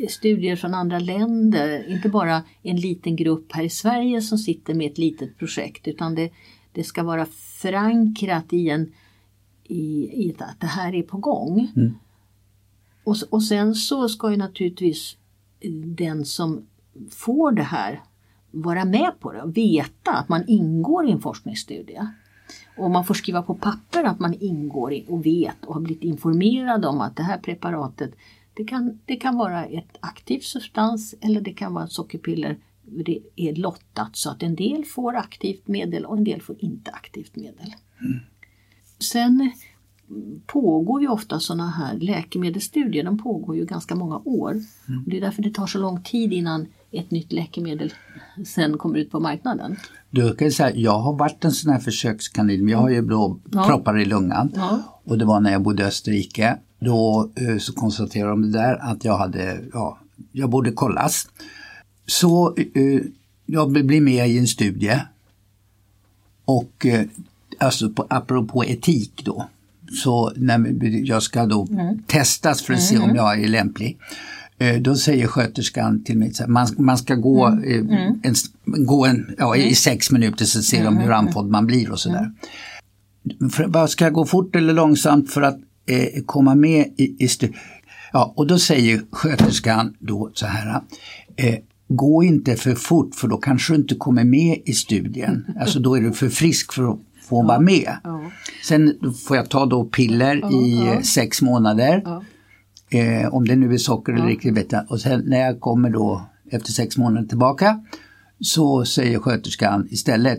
studier 0.09 0.57
från 0.57 0.75
andra 0.75 0.99
länder, 0.99 1.89
inte 1.89 2.09
bara 2.09 2.43
en 2.63 2.77
liten 2.77 3.17
grupp 3.17 3.53
här 3.53 3.63
i 3.63 3.71
Sverige 3.71 4.23
som 4.23 4.39
sitter 4.39 4.75
med 4.75 4.91
ett 4.91 4.99
litet 4.99 5.39
projekt 5.39 5.89
utan 5.89 6.15
det, 6.15 6.31
det 6.73 6.85
ska 6.85 7.03
vara 7.03 7.27
förankrat 7.63 8.53
i, 8.53 8.71
en, 8.71 8.93
i, 9.65 9.85
i 10.27 10.35
att 10.39 10.61
det 10.61 10.67
här 10.67 10.95
är 10.95 11.03
på 11.03 11.17
gång. 11.17 11.73
Mm. 11.77 11.95
Och, 13.05 13.17
och 13.31 13.43
sen 13.43 13.75
så 13.75 14.09
ska 14.09 14.31
ju 14.31 14.37
naturligtvis 14.37 15.17
den 15.85 16.25
som 16.25 16.67
får 17.11 17.53
det 17.53 17.63
här 17.63 18.03
vara 18.51 18.85
med 18.85 19.11
på 19.21 19.33
det 19.33 19.43
och 19.43 19.57
veta 19.57 20.13
att 20.13 20.29
man 20.29 20.45
ingår 20.47 21.09
i 21.09 21.13
en 21.13 21.21
forskningsstudie. 21.21 22.09
Och 22.77 22.91
man 22.91 23.05
får 23.05 23.15
skriva 23.15 23.43
på 23.43 23.55
papper 23.55 24.05
att 24.05 24.21
man 24.21 24.35
ingår 24.35 24.93
i 24.93 25.05
och 25.09 25.27
vet 25.27 25.65
och 25.65 25.75
har 25.75 25.81
blivit 25.81 26.05
informerad 26.05 26.85
om 26.85 27.01
att 27.01 27.17
det 27.17 27.23
här 27.23 27.39
preparatet 27.39 28.15
det 28.55 28.65
kan, 28.65 28.99
det 29.05 29.17
kan 29.17 29.37
vara 29.37 29.65
ett 29.65 29.97
aktivt 30.01 30.45
substans 30.45 31.15
eller 31.21 31.41
det 31.41 31.53
kan 31.53 31.75
vara 31.75 31.85
ett 31.85 31.93
sockerpiller. 31.93 32.59
Det 32.83 33.19
är 33.37 33.55
lottat 33.55 34.17
så 34.17 34.31
att 34.31 34.43
en 34.43 34.55
del 34.55 34.85
får 34.85 35.17
aktivt 35.17 35.69
medel 35.69 36.05
och 36.05 36.17
en 36.17 36.25
del 36.25 36.43
får 36.43 36.57
inte 36.59 36.91
aktivt 36.91 37.37
medel. 37.37 37.75
Mm. 38.01 38.21
Sen 38.99 39.53
pågår 40.47 41.03
ju 41.03 41.09
ofta 41.09 41.41
sådana 41.41 41.71
här 41.71 41.99
läkemedelsstudier, 41.99 43.05
de 43.05 43.19
pågår 43.19 43.57
ju 43.57 43.65
ganska 43.65 43.95
många 43.95 44.19
år. 44.25 44.51
Mm. 44.51 45.05
Det 45.07 45.17
är 45.17 45.21
därför 45.21 45.43
det 45.43 45.51
tar 45.51 45.67
så 45.67 45.79
lång 45.79 46.03
tid 46.03 46.33
innan 46.33 46.67
ett 46.91 47.11
nytt 47.11 47.33
läkemedel 47.33 47.93
sen 48.47 48.79
kommer 48.79 48.99
ut 48.99 49.11
på 49.11 49.21
marknaden. 49.21 49.77
Du 50.11 50.35
kan 50.35 50.51
säga, 50.51 50.77
jag 50.77 50.99
har 50.99 51.13
varit 51.13 51.45
en 51.45 51.53
sån 51.53 51.73
här 51.73 51.81
försökskanin, 51.81 52.69
jag 52.69 52.79
har 52.79 52.91
ju 52.91 53.03
blodproppar 53.03 53.95
ja. 53.95 54.03
i 54.03 54.05
lungan 54.05 54.53
ja. 54.55 55.01
och 55.05 55.19
det 55.19 55.25
var 55.25 55.41
när 55.41 55.53
jag 55.53 55.63
bodde 55.63 55.83
i 55.83 55.87
Österrike. 55.87 56.59
Då 56.85 57.31
eh, 57.35 57.59
så 57.59 57.73
konstaterade 57.73 58.31
de 58.31 58.53
där 58.53 58.91
att 58.91 59.05
jag 59.05 59.19
hade, 59.19 59.61
ja, 59.73 59.99
jag 60.33 60.51
borde 60.51 60.73
kollas. 60.73 61.29
Så 62.07 62.57
eh, 62.57 63.01
jag 63.47 63.71
blev 63.71 64.03
med 64.03 64.29
i 64.29 64.39
en 64.39 64.47
studie 64.47 65.01
och 66.45 66.87
eh, 66.87 67.07
alltså 67.59 67.91
på, 67.91 68.07
apropå 68.11 68.65
etik 68.65 69.23
då 69.25 69.49
så 70.03 70.33
när 70.37 70.85
jag 71.07 71.23
ska 71.23 71.47
då 71.47 71.67
mm. 71.71 72.03
testas 72.07 72.63
för 72.63 72.75
att 72.75 72.83
se 72.83 72.97
om 72.97 73.05
mm. 73.05 73.17
jag 73.17 73.43
är 73.43 73.49
lämplig. 73.49 73.99
Då 74.81 74.97
säger 74.97 75.27
sköterskan 75.27 76.05
till 76.05 76.19
mig 76.19 76.33
att 76.41 76.49
man, 76.49 76.69
man 76.79 76.99
ska 76.99 77.15
gå, 77.15 77.47
mm. 77.47 77.91
Mm. 77.91 78.21
en, 78.23 78.35
gå 78.65 79.07
en, 79.07 79.35
ja, 79.39 79.57
i 79.57 79.63
mm. 79.63 79.75
sex 79.75 80.11
minuter 80.11 80.45
så 80.45 80.63
ser 80.63 80.85
de 80.85 80.97
hur 80.97 81.11
andfådd 81.11 81.51
man 81.51 81.67
blir 81.67 81.91
och 81.91 82.01
sådär. 82.01 82.33
För, 83.51 83.87
ska 83.87 84.05
jag 84.05 84.13
gå 84.13 84.27
fort 84.27 84.57
eller 84.57 84.73
långsamt 84.73 85.31
för 85.31 85.43
att 85.43 85.59
eh, 85.87 86.23
komma 86.27 86.55
med 86.55 86.87
i, 86.97 87.25
i 87.25 87.29
Ja, 88.13 88.33
och 88.37 88.47
då 88.47 88.59
säger 88.59 89.03
sköterskan 89.11 89.95
då 89.99 90.31
så 90.35 90.47
här, 90.47 90.81
eh, 91.37 91.59
gå 91.89 92.23
inte 92.23 92.57
för 92.57 92.75
fort 92.75 93.15
för 93.15 93.29
då 93.29 93.37
kanske 93.37 93.73
du 93.73 93.77
inte 93.77 93.95
kommer 93.95 94.25
med 94.25 94.59
i 94.65 94.73
studien. 94.73 95.47
Alltså 95.61 95.81
då 95.81 95.95
är 95.95 96.01
du 96.01 96.13
för 96.13 96.29
frisk 96.29 96.73
för 96.73 96.93
att 96.93 96.99
få 97.29 97.43
ja. 97.43 97.47
vara 97.47 97.61
med. 97.61 97.97
Ja. 98.05 98.31
Sen 98.65 98.99
får 99.27 99.37
jag 99.37 99.49
ta 99.49 99.67
då 99.67 99.85
piller 99.85 100.41
ja, 100.43 100.51
i 100.51 101.03
sex 101.05 101.43
månader. 101.43 102.03
Eh, 102.91 103.35
om 103.35 103.49
det 103.49 103.57
nu 103.57 103.75
är 103.75 103.79
socker 103.79 104.13
eller 104.13 104.27
riktigt 104.27 104.57
vet 104.57 104.73
jag. 104.73 104.91
Och 104.91 105.01
sen 105.01 105.23
när 105.27 105.41
jag 105.41 105.61
kommer 105.61 105.91
då 105.91 106.27
efter 106.51 106.73
sex 106.73 106.97
månader 106.97 107.29
tillbaka 107.29 107.81
så 108.41 108.85
säger 108.85 109.19
sköterskan 109.19 109.89
istället 109.91 110.39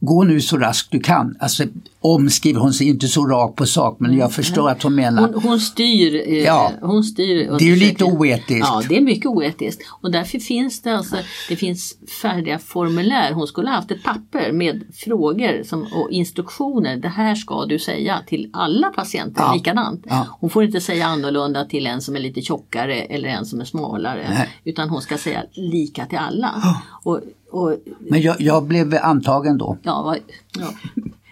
gå 0.00 0.24
nu 0.24 0.40
så 0.40 0.56
raskt 0.56 0.90
du 0.90 1.00
kan. 1.00 1.36
Alltså 1.40 1.64
omskriver, 2.00 2.60
hon 2.60 2.72
säger 2.72 2.90
inte 2.90 3.08
så 3.08 3.26
rakt 3.26 3.56
på 3.56 3.66
sak 3.66 3.96
men 4.00 4.16
jag 4.16 4.32
förstår 4.32 4.70
att 4.70 4.82
hon 4.82 4.94
menar. 4.94 5.32
Hon, 5.32 5.42
hon 5.42 5.60
styr. 5.60 6.28
Eh, 6.28 6.34
Ja. 6.38 6.72
hon 6.82 7.04
styr 7.04 7.50
Det 7.58 7.64
är 7.64 7.68
ju 7.68 7.76
lite 7.76 8.04
oetiskt. 8.04 8.60
Ja, 8.60 8.82
det 8.88 8.96
är 8.96 9.00
mycket 9.00 9.26
oetiskt. 9.26 9.82
Och 10.00 10.10
därför 10.12 10.38
finns 10.38 10.82
det 10.82 10.96
alltså, 10.96 11.16
det 11.48 11.56
finns 11.56 11.94
färdiga 12.22 12.58
formulär. 12.58 13.32
Hon 13.32 13.46
skulle 13.46 13.68
ha 13.68 13.76
haft 13.76 13.90
ett 13.90 14.02
papper 14.02 14.52
med 14.52 14.82
frågor 14.94 15.62
som, 15.64 15.82
och 15.82 16.10
instruktioner. 16.10 16.96
Det 16.96 17.08
här 17.08 17.34
ska 17.34 17.64
du 17.64 17.78
säga 17.78 18.18
till 18.26 18.50
alla 18.52 18.88
patienter 18.90 19.42
Ja. 19.42 19.54
likadant. 19.54 20.04
Ja. 20.08 20.26
Hon 20.40 20.50
får 20.50 20.64
inte 20.64 20.80
säga 20.80 21.06
annorlunda 21.06 21.64
till 21.64 21.86
en 21.86 22.00
som 22.00 22.16
är 22.16 22.20
lite 22.20 22.40
tjockare 22.42 22.94
eller 23.02 23.28
en 23.28 23.46
som 23.46 23.60
är 23.60 23.64
smalare. 23.64 24.26
Nej. 24.30 24.48
Utan 24.64 24.88
hon 24.90 25.02
ska 25.02 25.18
säga 25.18 25.42
lika 25.52 26.06
till 26.06 26.18
alla. 26.18 26.54
Och, 27.02 27.20
och 27.50 27.76
Men 27.98 28.20
jag, 28.20 28.40
jag 28.40 28.64
blev 28.64 28.94
antagen 29.02 29.58
då. 29.58 29.78
Ja, 29.82 30.16
ja. 30.58 30.74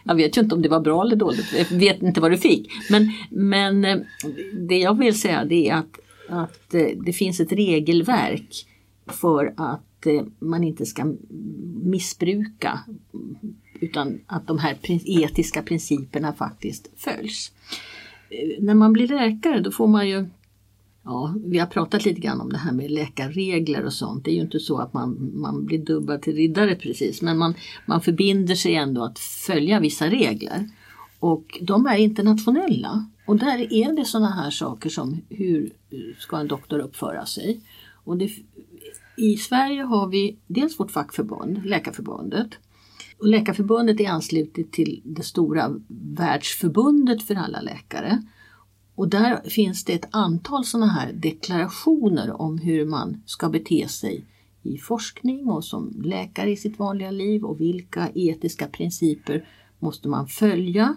Jag 0.04 0.14
vet 0.14 0.36
ju 0.36 0.40
inte 0.40 0.54
om 0.54 0.62
det 0.62 0.68
var 0.68 0.80
bra 0.80 1.02
eller 1.02 1.16
dåligt. 1.16 1.46
Jag 1.58 1.78
vet 1.78 2.02
inte 2.02 2.20
vad 2.20 2.30
du 2.30 2.36
fick. 2.36 2.70
Men, 2.90 3.12
men 3.30 3.84
eh, 3.84 3.98
det 4.68 4.78
jag 4.78 4.98
vill 4.98 5.20
säga 5.20 5.44
det 5.44 5.68
är 5.68 5.74
att, 5.74 5.98
att 6.28 6.74
eh, 6.74 6.86
det 7.04 7.12
finns 7.12 7.40
ett 7.40 7.52
regelverk 7.52 8.66
för 9.06 9.54
att 9.56 10.06
eh, 10.06 10.22
man 10.38 10.64
inte 10.64 10.86
ska 10.86 11.14
missbruka 11.84 12.80
utan 13.80 14.20
att 14.26 14.46
de 14.46 14.58
här 14.58 14.76
etiska 15.04 15.62
principerna 15.62 16.32
faktiskt 16.32 16.88
följs. 16.96 17.52
När 18.60 18.74
man 18.74 18.92
blir 18.92 19.08
läkare 19.08 19.60
då 19.60 19.70
får 19.70 19.86
man 19.86 20.08
ju 20.08 20.26
Ja, 21.04 21.34
vi 21.44 21.58
har 21.58 21.66
pratat 21.66 22.04
lite 22.04 22.20
grann 22.20 22.40
om 22.40 22.52
det 22.52 22.58
här 22.58 22.72
med 22.72 22.90
läkarregler 22.90 23.84
och 23.84 23.92
sånt. 23.92 24.24
Det 24.24 24.30
är 24.30 24.34
ju 24.34 24.40
inte 24.40 24.60
så 24.60 24.78
att 24.78 24.92
man, 24.92 25.30
man 25.34 25.66
blir 25.66 25.78
dubbad 25.78 26.22
till 26.22 26.34
riddare 26.34 26.74
precis, 26.74 27.22
men 27.22 27.38
man, 27.38 27.54
man 27.86 28.00
förbinder 28.00 28.54
sig 28.54 28.74
ändå 28.74 29.04
att 29.04 29.18
följa 29.18 29.80
vissa 29.80 30.06
regler. 30.06 30.68
Och 31.18 31.58
de 31.62 31.86
är 31.86 31.96
internationella. 31.96 33.06
Och 33.26 33.36
där 33.36 33.72
är 33.72 33.96
det 33.96 34.04
sådana 34.04 34.30
här 34.30 34.50
saker 34.50 34.90
som 34.90 35.20
hur 35.28 35.72
ska 36.18 36.36
en 36.36 36.48
doktor 36.48 36.78
uppföra 36.78 37.26
sig? 37.26 37.60
Och 38.04 38.16
det, 38.16 38.30
I 39.16 39.36
Sverige 39.36 39.82
har 39.82 40.08
vi 40.08 40.36
dels 40.46 40.80
vårt 40.80 40.90
fackförbund, 40.90 41.66
Läkarförbundet. 41.66 42.48
Och 43.18 43.26
Läkarförbundet 43.26 44.00
är 44.00 44.08
anslutet 44.08 44.72
till 44.72 45.00
det 45.04 45.22
stora 45.22 45.74
världsförbundet 46.16 47.22
för 47.22 47.34
alla 47.34 47.60
läkare. 47.60 48.22
Och 48.94 49.08
där 49.08 49.50
finns 49.50 49.84
det 49.84 49.92
ett 49.92 50.08
antal 50.10 50.64
sådana 50.64 50.92
här 50.92 51.12
deklarationer 51.12 52.40
om 52.40 52.58
hur 52.58 52.86
man 52.86 53.22
ska 53.26 53.48
bete 53.48 53.88
sig 53.88 54.24
i 54.62 54.78
forskning 54.78 55.48
och 55.48 55.64
som 55.64 55.92
läkare 56.04 56.50
i 56.50 56.56
sitt 56.56 56.78
vanliga 56.78 57.10
liv 57.10 57.44
och 57.44 57.60
vilka 57.60 58.10
etiska 58.14 58.66
principer 58.66 59.48
måste 59.78 60.08
man 60.08 60.26
följa. 60.26 60.96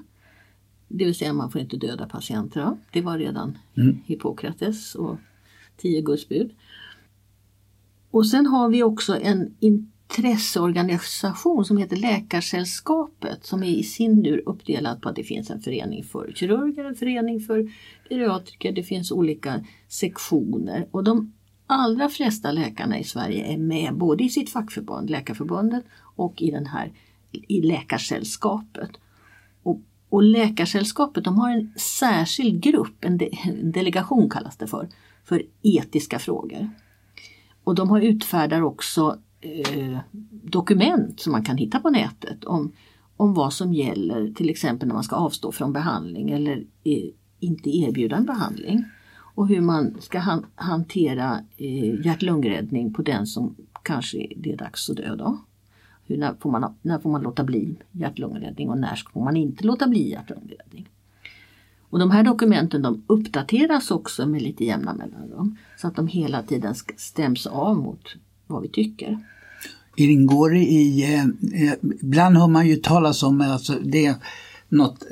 Det 0.87 1.05
vill 1.05 1.15
säga 1.15 1.33
man 1.33 1.51
får 1.51 1.61
inte 1.61 1.77
döda 1.77 2.05
patienter. 2.05 2.77
Det 2.91 3.01
var 3.01 3.17
redan 3.17 3.57
Hippokrates 4.05 4.95
och 4.95 5.17
tio 5.77 6.01
Guds 6.01 6.29
bud. 6.29 6.51
Och 8.11 8.27
sen 8.27 8.45
har 8.45 8.69
vi 8.69 8.83
också 8.83 9.17
en 9.19 9.55
intresseorganisation 10.07 11.65
som 11.65 11.77
heter 11.77 11.95
Läkarsällskapet 11.95 13.45
som 13.45 13.63
är 13.63 13.67
i 13.67 13.83
sin 13.83 14.23
tur 14.23 14.43
uppdelad 14.45 15.01
på 15.01 15.09
att 15.09 15.15
det 15.15 15.23
finns 15.23 15.49
en 15.49 15.61
förening 15.61 16.03
för 16.03 16.31
kirurger, 16.35 16.85
en 16.85 16.95
förening 16.95 17.39
för 17.39 17.71
geriatriker, 18.09 18.71
det 18.71 18.83
finns 18.83 19.11
olika 19.11 19.65
sektioner 19.87 20.87
och 20.91 21.03
de 21.03 21.33
allra 21.67 22.09
flesta 22.09 22.51
läkarna 22.51 22.99
i 22.99 23.03
Sverige 23.03 23.45
är 23.45 23.57
med 23.57 23.95
både 23.95 24.23
i 24.23 24.29
sitt 24.29 24.49
fackförbund, 24.49 25.09
Läkarförbundet 25.09 25.85
och 26.15 26.41
i 26.41 26.51
den 26.51 26.65
här 26.65 26.91
i 27.31 27.61
Läkarsällskapet. 27.61 28.91
Och, 29.63 29.81
och 30.09 30.23
Läkarsällskapet 30.23 31.23
de 31.23 31.37
har 31.37 31.51
en 31.51 31.73
särskild 31.77 32.63
grupp, 32.63 33.05
en, 33.05 33.17
de, 33.17 33.29
en 33.43 33.71
delegation 33.71 34.29
kallas 34.29 34.57
det 34.57 34.67
för, 34.67 34.89
för 35.23 35.43
etiska 35.61 36.19
frågor. 36.19 36.69
Och 37.63 37.75
de 37.75 37.89
har 37.89 38.01
utfärdar 38.01 38.61
också 38.61 39.19
eh, 39.41 39.99
dokument 40.31 41.19
som 41.19 41.31
man 41.31 41.43
kan 41.43 41.57
hitta 41.57 41.79
på 41.79 41.89
nätet 41.89 42.43
om, 42.43 42.71
om 43.17 43.33
vad 43.33 43.53
som 43.53 43.73
gäller 43.73 44.31
till 44.31 44.49
exempel 44.49 44.87
när 44.87 44.95
man 44.95 45.03
ska 45.03 45.15
avstå 45.15 45.51
från 45.51 45.73
behandling 45.73 46.31
eller 46.31 46.63
eh, 46.83 47.09
inte 47.39 47.69
erbjuda 47.69 48.15
en 48.15 48.25
behandling. 48.25 48.85
Och 49.35 49.47
hur 49.47 49.61
man 49.61 49.95
ska 49.99 50.19
han, 50.19 50.45
hantera 50.55 51.39
eh, 51.57 52.05
hjärt-lungräddning 52.05 52.93
på 52.93 53.01
den 53.01 53.27
som 53.27 53.55
kanske 53.83 54.27
det 54.37 54.53
är 54.53 54.57
dags 54.57 54.89
att 54.89 54.97
dö 54.97 55.15
då. 55.15 55.37
Hur, 56.05 56.17
när, 56.17 56.33
får 56.39 56.51
man, 56.51 56.75
när 56.81 56.99
får 56.99 57.09
man 57.09 57.21
låta 57.21 57.43
bli 57.43 57.75
hjärt-lungräddning 57.91 58.69
och 58.69 58.77
när 58.77 58.95
får 59.13 59.23
man 59.23 59.37
inte 59.37 59.63
låta 59.63 59.87
bli 59.87 60.09
hjärt-lungräddning? 60.09 60.89
Och 61.89 61.99
de 61.99 62.11
här 62.11 62.23
dokumenten 62.23 62.81
de 62.81 63.03
uppdateras 63.07 63.91
också 63.91 64.25
med 64.25 64.41
lite 64.41 64.65
jämna 64.65 64.93
mellanrum 64.93 65.57
så 65.77 65.87
att 65.87 65.95
de 65.95 66.07
hela 66.07 66.43
tiden 66.43 66.75
stäms 66.97 67.47
av 67.47 67.77
mot 67.77 68.15
vad 68.47 68.61
vi 68.61 68.69
tycker. 68.69 69.19
Ingår 69.95 70.49
det 70.49 70.59
i, 70.59 71.13
eh, 71.13 71.23
eh, 71.63 71.73
ibland 72.01 72.37
hör 72.37 72.47
man 72.47 72.67
ju 72.67 72.75
talas 72.75 73.23
om 73.23 73.41
alltså 73.41 73.73
det 73.83 74.05
är 74.05 74.15
något 74.69 75.03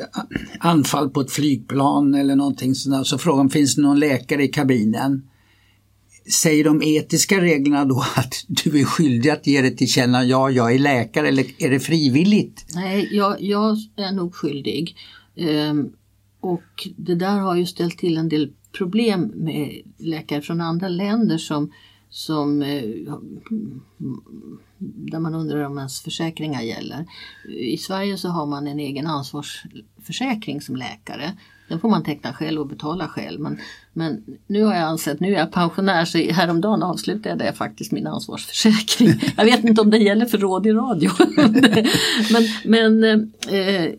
anfall 0.59 1.09
på 1.09 1.21
ett 1.21 1.31
flygplan 1.31 2.15
eller 2.15 2.35
någonting 2.35 2.75
sådär. 2.75 3.03
Så 3.03 3.17
frågan, 3.17 3.49
finns 3.49 3.75
det 3.75 3.81
någon 3.81 3.99
läkare 3.99 4.43
i 4.43 4.47
kabinen? 4.47 5.27
Säger 6.41 6.63
de 6.63 6.81
etiska 6.83 7.41
reglerna 7.41 7.85
då 7.85 7.99
att 8.15 8.45
du 8.47 8.79
är 8.79 8.85
skyldig 8.85 9.29
att 9.29 9.47
ge 9.47 9.61
det 9.61 9.71
till 9.71 9.87
känna, 9.87 10.25
ja 10.25 10.49
jag 10.49 10.73
är 10.73 10.79
läkare 10.79 11.27
eller 11.27 11.45
är 11.57 11.69
det 11.69 11.79
frivilligt? 11.79 12.65
Nej, 12.75 13.09
jag, 13.11 13.41
jag 13.41 13.77
är 13.95 14.11
nog 14.11 14.35
skyldig. 14.35 14.95
Ehm, 15.35 15.89
och 16.39 16.87
det 16.97 17.15
där 17.15 17.39
har 17.39 17.55
ju 17.55 17.65
ställt 17.65 17.97
till 17.97 18.17
en 18.17 18.29
del 18.29 18.51
problem 18.77 19.31
med 19.35 19.81
läkare 19.97 20.41
från 20.41 20.61
andra 20.61 20.87
länder 20.87 21.37
som, 21.37 21.71
som 22.15 22.61
eh, 22.61 22.83
där 24.77 25.19
man 25.19 25.35
undrar 25.35 25.65
om 25.65 25.77
ens 25.77 26.01
försäkringar 26.01 26.61
gäller. 26.61 27.05
I 27.47 27.77
Sverige 27.77 28.17
så 28.17 28.29
har 28.29 28.45
man 28.45 28.67
en 28.67 28.79
egen 28.79 29.07
ansvarsförsäkring 29.07 30.61
som 30.61 30.75
läkare. 30.75 31.37
Den 31.67 31.79
får 31.79 31.89
man 31.89 32.03
teckna 32.03 32.33
själv 32.33 32.61
och 32.61 32.67
betala 32.67 33.07
själv. 33.07 33.39
Men, 33.39 33.59
men 33.93 34.23
nu 34.47 34.63
har 34.63 34.73
jag 34.73 34.83
ansett, 34.83 35.19
nu 35.19 35.35
är 35.35 35.39
jag 35.39 35.51
pensionär 35.51 36.05
så 36.05 36.17
häromdagen 36.17 36.83
avslutade 36.83 37.45
jag 37.45 37.55
faktiskt 37.55 37.91
min 37.91 38.07
ansvarsförsäkring. 38.07 39.13
Jag 39.37 39.45
vet 39.45 39.63
inte 39.63 39.81
om 39.81 39.89
det 39.89 39.97
gäller 39.97 40.25
för 40.25 40.37
råd 40.37 40.67
i 40.67 40.71
radio. 40.71 41.11
men 42.31 42.43
men 42.65 43.03
eh, 43.49 43.91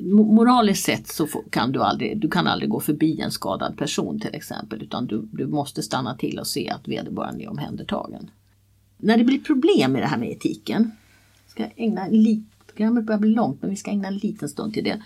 mo- 0.00 0.34
moraliskt 0.34 0.84
sett 0.84 1.08
så 1.08 1.26
kan 1.50 1.72
du 1.72 1.82
aldrig, 1.82 2.20
du 2.20 2.28
kan 2.28 2.46
aldrig 2.46 2.70
gå 2.70 2.80
förbi 2.80 3.20
en 3.20 3.30
skadad 3.30 3.78
person 3.78 4.20
till 4.20 4.34
exempel. 4.34 4.82
Utan 4.82 5.06
du, 5.06 5.28
du 5.32 5.46
måste 5.46 5.82
stanna 5.82 6.16
till 6.16 6.38
och 6.38 6.46
se 6.46 6.70
att 6.70 6.88
vederbörande 6.88 7.44
är 7.44 7.50
omhändertagen. 7.50 8.30
När 8.98 9.18
det 9.18 9.24
blir 9.24 9.38
problem 9.38 9.92
med 9.92 10.02
det 10.02 10.06
här 10.06 10.18
med 10.18 10.30
etiken, 10.30 10.90
ska 11.48 11.64
ägna 11.76 12.06
lite, 12.06 12.46
programmet 12.66 13.04
börjar 13.04 13.20
bli 13.20 13.30
långt 13.30 13.62
men 13.62 13.70
vi 13.70 13.76
ska 13.76 13.90
ägna 13.90 14.08
en 14.08 14.18
liten 14.18 14.48
stund 14.48 14.74
till 14.74 14.84
det. 14.84 15.02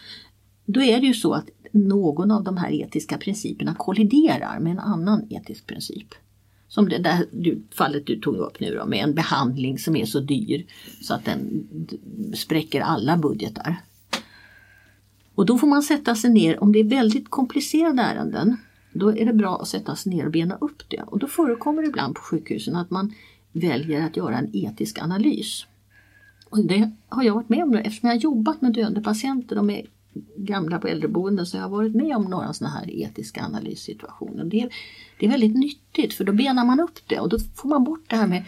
Då 0.66 0.82
är 0.82 1.00
det 1.00 1.06
ju 1.06 1.14
så 1.14 1.32
att 1.32 1.48
någon 1.72 2.30
av 2.30 2.44
de 2.44 2.56
här 2.56 2.72
etiska 2.72 3.18
principerna 3.18 3.74
kolliderar 3.78 4.60
med 4.60 4.72
en 4.72 4.78
annan 4.78 5.26
etisk 5.30 5.66
princip. 5.66 6.14
Som 6.68 6.88
det 6.88 6.98
där 6.98 7.26
du, 7.32 7.62
fallet 7.70 8.06
du 8.06 8.20
tog 8.20 8.36
upp 8.36 8.60
nu 8.60 8.74
då, 8.74 8.86
med 8.86 9.04
en 9.04 9.14
behandling 9.14 9.78
som 9.78 9.96
är 9.96 10.06
så 10.06 10.20
dyr 10.20 10.66
så 11.02 11.14
att 11.14 11.24
den 11.24 11.68
spräcker 12.34 12.80
alla 12.80 13.16
budgetar. 13.16 13.76
Och 15.34 15.46
då 15.46 15.58
får 15.58 15.66
man 15.66 15.82
sätta 15.82 16.14
sig 16.14 16.30
ner, 16.30 16.62
om 16.62 16.72
det 16.72 16.78
är 16.78 16.84
väldigt 16.84 17.30
komplicerade 17.30 18.02
ärenden, 18.02 18.56
då 18.92 19.16
är 19.16 19.26
det 19.26 19.32
bra 19.32 19.58
att 19.60 19.68
sätta 19.68 19.96
sig 19.96 20.14
ner 20.14 20.26
och 20.26 20.32
bena 20.32 20.58
upp 20.60 20.82
det. 20.88 21.02
Och 21.02 21.18
då 21.18 21.26
förekommer 21.26 21.82
det 21.82 21.88
ibland 21.88 22.14
på 22.14 22.20
sjukhusen 22.20 22.76
att 22.76 22.90
man 22.90 23.14
väljer 23.52 24.06
att 24.06 24.16
göra 24.16 24.38
en 24.38 24.56
etisk 24.56 25.02
analys. 25.02 25.66
Och 26.50 26.64
det 26.64 26.90
har 27.08 27.22
jag 27.22 27.34
varit 27.34 27.48
med 27.48 27.62
om 27.62 27.70
nu 27.70 27.78
eftersom 27.78 28.08
jag 28.08 28.16
har 28.16 28.20
jobbat 28.20 28.62
med 28.62 28.72
döende 28.72 29.00
patienter, 29.00 29.56
de 29.56 29.70
är 29.70 29.86
gamla 30.36 30.78
på 30.78 30.88
äldreboenden, 30.88 31.46
så 31.46 31.56
jag 31.56 31.62
har 31.62 31.70
varit 31.70 31.94
med 31.94 32.16
om 32.16 32.24
några 32.24 32.52
sådana 32.52 32.76
här 32.76 32.90
etiska 32.90 33.44
analyssituationer. 33.44 34.44
Det 34.44 34.60
är, 34.60 34.74
det 35.18 35.26
är 35.26 35.30
väldigt 35.30 35.56
nyttigt 35.56 36.14
för 36.14 36.24
då 36.24 36.32
benar 36.32 36.64
man 36.64 36.80
upp 36.80 36.98
det 37.06 37.20
och 37.20 37.28
då 37.28 37.38
får 37.38 37.68
man 37.68 37.84
bort 37.84 38.04
det 38.06 38.16
här 38.16 38.26
med 38.26 38.44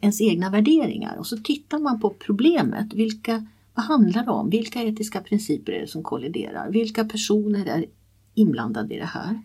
ens 0.00 0.20
egna 0.20 0.50
värderingar 0.50 1.16
och 1.16 1.26
så 1.26 1.36
tittar 1.36 1.78
man 1.78 2.00
på 2.00 2.10
problemet. 2.10 2.94
Vilka, 2.94 3.46
vad 3.74 3.84
handlar 3.84 4.24
det 4.24 4.30
om? 4.30 4.50
Vilka 4.50 4.82
etiska 4.82 5.20
principer 5.20 5.72
är 5.72 5.80
det 5.80 5.86
som 5.86 6.02
kolliderar? 6.02 6.70
Vilka 6.70 7.04
personer 7.04 7.66
är 7.66 7.86
inblandade 8.34 8.94
i 8.94 8.98
det 8.98 9.04
här? 9.04 9.42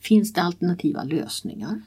Finns 0.00 0.32
det 0.32 0.42
alternativa 0.42 1.04
lösningar? 1.04 1.82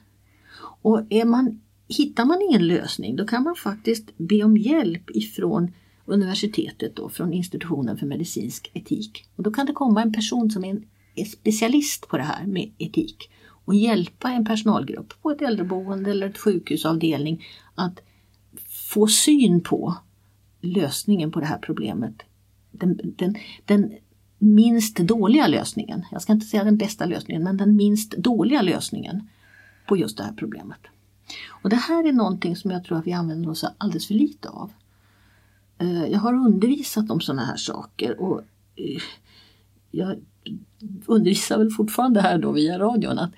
Och 0.82 1.02
är 1.10 1.24
man, 1.24 1.60
hittar 1.88 2.24
man 2.24 2.42
ingen 2.42 2.66
lösning 2.66 3.16
då 3.16 3.26
kan 3.26 3.42
man 3.42 3.54
faktiskt 3.54 4.18
be 4.18 4.42
om 4.42 4.56
hjälp 4.56 5.10
ifrån 5.10 5.72
universitetet 6.10 6.96
då, 6.96 7.08
från 7.08 7.32
institutionen 7.32 7.96
för 7.96 8.06
medicinsk 8.06 8.70
etik. 8.74 9.24
Och 9.36 9.42
då 9.42 9.50
kan 9.52 9.66
det 9.66 9.72
komma 9.72 10.02
en 10.02 10.12
person 10.12 10.50
som 10.50 10.64
är 10.64 10.70
en 10.70 10.84
är 11.14 11.24
specialist 11.24 12.08
på 12.08 12.16
det 12.16 12.22
här 12.22 12.46
med 12.46 12.70
etik 12.78 13.30
och 13.64 13.74
hjälpa 13.74 14.30
en 14.30 14.44
personalgrupp 14.44 15.22
på 15.22 15.30
ett 15.30 15.42
äldreboende 15.42 16.10
eller 16.10 16.26
ett 16.26 16.38
sjukhusavdelning 16.38 17.44
att 17.74 18.00
få 18.68 19.06
syn 19.06 19.60
på 19.60 19.96
lösningen 20.60 21.32
på 21.32 21.40
det 21.40 21.46
här 21.46 21.58
problemet. 21.58 22.14
Den, 22.70 23.00
den, 23.16 23.36
den 23.64 23.92
minst 24.38 24.96
dåliga 24.96 25.46
lösningen, 25.46 26.04
jag 26.10 26.22
ska 26.22 26.32
inte 26.32 26.46
säga 26.46 26.64
den 26.64 26.76
bästa 26.76 27.06
lösningen, 27.06 27.42
men 27.42 27.56
den 27.56 27.76
minst 27.76 28.10
dåliga 28.10 28.62
lösningen 28.62 29.28
på 29.88 29.96
just 29.96 30.16
det 30.16 30.22
här 30.22 30.32
problemet. 30.32 30.80
Och 31.48 31.70
det 31.70 31.76
här 31.76 32.08
är 32.08 32.12
någonting 32.12 32.56
som 32.56 32.70
jag 32.70 32.84
tror 32.84 32.98
att 32.98 33.06
vi 33.06 33.12
använder 33.12 33.50
oss 33.50 33.64
alldeles 33.78 34.06
för 34.06 34.14
lite 34.14 34.48
av. 34.48 34.72
Eh, 35.80 36.06
jag 36.06 36.18
har 36.18 36.34
undervisat 36.34 37.10
om 37.10 37.20
sådana 37.20 37.44
här 37.44 37.56
saker 37.56 38.20
och 38.20 38.40
eh, 38.76 39.02
jag 39.90 40.16
undervisar 41.06 41.58
väl 41.58 41.70
fortfarande 41.70 42.20
här 42.20 42.38
då 42.38 42.52
via 42.52 42.78
radion 42.78 43.18
att 43.18 43.30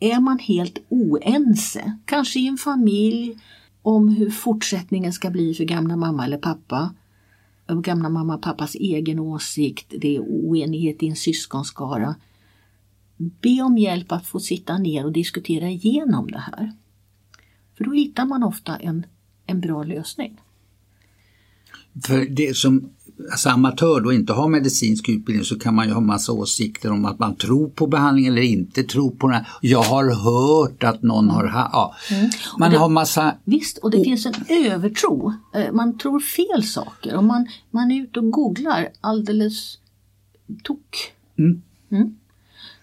är 0.00 0.20
man 0.20 0.38
helt 0.38 0.78
oense, 0.88 1.98
kanske 2.04 2.40
i 2.40 2.46
en 2.46 2.56
familj, 2.56 3.38
om 3.82 4.08
hur 4.08 4.30
fortsättningen 4.30 5.12
ska 5.12 5.30
bli 5.30 5.54
för 5.54 5.64
gamla 5.64 5.96
mamma 5.96 6.24
eller 6.24 6.38
pappa, 6.38 6.94
gamla 7.66 8.08
mamma 8.08 8.34
och 8.34 8.42
pappas 8.42 8.74
egen 8.74 9.18
åsikt, 9.18 9.94
det 10.00 10.16
är 10.16 10.20
oenighet 10.20 11.02
i 11.02 11.08
en 11.08 11.16
syskonskara. 11.16 12.14
Be 13.16 13.62
om 13.62 13.78
hjälp 13.78 14.12
att 14.12 14.26
få 14.26 14.40
sitta 14.40 14.78
ner 14.78 15.04
och 15.04 15.12
diskutera 15.12 15.68
igenom 15.68 16.30
det 16.30 16.38
här. 16.38 16.72
För 17.74 17.84
då 17.84 17.92
hittar 17.92 18.24
man 18.24 18.42
ofta 18.42 18.76
en, 18.76 19.06
en 19.46 19.60
bra 19.60 19.82
lösning. 19.82 20.40
För 22.04 22.26
det 22.30 22.56
som 22.56 22.90
alltså 23.30 23.48
amatör 23.48 24.00
då 24.00 24.12
inte 24.12 24.32
har 24.32 24.48
medicinsk 24.48 25.08
utbildning 25.08 25.44
så 25.44 25.58
kan 25.58 25.74
man 25.74 25.88
ju 25.88 25.94
ha 25.94 26.00
massa 26.00 26.32
åsikter 26.32 26.92
om 26.92 27.04
att 27.04 27.18
man 27.18 27.36
tror 27.36 27.68
på 27.68 27.86
behandling 27.86 28.26
eller 28.26 28.42
inte 28.42 28.82
tror 28.82 29.10
på 29.10 29.28
den. 29.28 29.44
Jag 29.60 29.82
har 29.82 30.14
hört 30.14 30.84
att 30.84 31.02
någon 31.02 31.30
har... 31.30 31.44
Ja, 31.72 31.94
mm. 32.10 32.30
Man 32.58 32.70
det, 32.70 32.78
har 32.78 32.88
massa... 32.88 33.34
Visst, 33.44 33.78
och 33.78 33.90
det 33.90 33.98
oh. 33.98 34.04
finns 34.04 34.26
en 34.26 34.34
övertro. 34.48 35.32
Eh, 35.54 35.72
man 35.72 35.98
tror 35.98 36.20
fel 36.20 36.64
saker 36.64 37.16
och 37.16 37.24
man, 37.24 37.46
man 37.70 37.90
är 37.90 38.02
ute 38.02 38.18
och 38.20 38.30
googlar 38.30 38.88
alldeles 39.00 39.78
tok. 40.62 41.12
Mm. 41.38 41.62
Mm. 41.90 42.16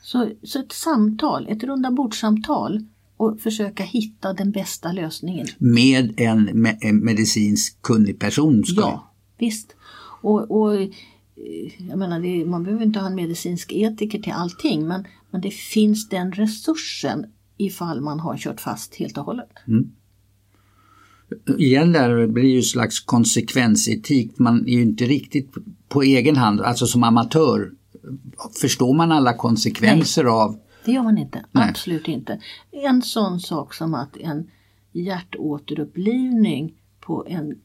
Så, 0.02 0.30
så 0.44 0.60
ett 0.60 0.72
samtal, 0.72 1.48
ett 1.50 1.64
rundabordssamtal 1.64 2.86
och 3.18 3.40
försöka 3.40 3.84
hitta 3.84 4.34
den 4.34 4.52
bästa 4.52 4.92
lösningen. 4.92 5.48
Med 5.58 6.14
en, 6.20 6.44
med 6.44 6.78
en 6.82 7.06
medicinsk 7.06 7.82
kunnig 7.82 8.20
person? 8.20 8.64
Ska. 8.66 8.82
Ja, 8.82 9.14
visst. 9.38 9.76
Och, 10.22 10.52
och 10.52 10.76
eh, 10.76 10.90
jag 11.90 12.00
menar, 12.00 12.20
det, 12.20 12.46
man 12.46 12.64
behöver 12.64 12.84
inte 12.84 13.00
ha 13.00 13.08
en 13.08 13.16
medicinsk 13.16 13.72
etiker 13.74 14.20
till 14.20 14.34
allting 14.34 14.88
men, 14.88 15.08
men 15.32 15.42
det 15.42 15.54
finns 15.54 16.10
den 16.10 16.32
resursen 16.32 17.26
ifall 17.58 18.02
man 18.02 18.20
har 18.20 18.38
kört 18.38 18.62
fast 18.62 18.96
helt 18.96 19.18
och 19.18 19.24
hållet. 19.24 19.50
Mm. 19.68 19.92
Igen 21.58 21.92
där 21.92 22.28
blir 22.28 22.50
ju 22.50 22.62
slags 22.62 23.00
konsekvensetik. 23.00 24.40
Man 24.40 24.68
är 24.68 24.74
ju 24.74 24.82
inte 24.82 25.06
riktigt 25.06 25.52
på 25.90 26.02
egen 26.02 26.36
hand, 26.36 26.62
alltså 26.62 26.88
som 26.88 27.04
amatör. 27.04 27.72
Förstår 28.62 28.94
man 28.94 29.12
alla 29.12 29.34
konsekvenser 29.34 30.24
Nej, 30.24 30.32
av? 30.32 30.60
Det 30.88 30.94
gör 30.94 31.04
man 31.04 31.18
inte, 31.18 31.46
Nej. 31.52 31.70
absolut 31.70 32.08
inte. 32.08 32.40
En 32.72 33.02
sån 33.02 33.40
sak 33.40 33.74
som 33.74 33.94
att 33.94 34.18
en 34.18 34.52
hjärtåterupplivning 34.92 36.74
på 37.00 37.26
en 37.28 37.62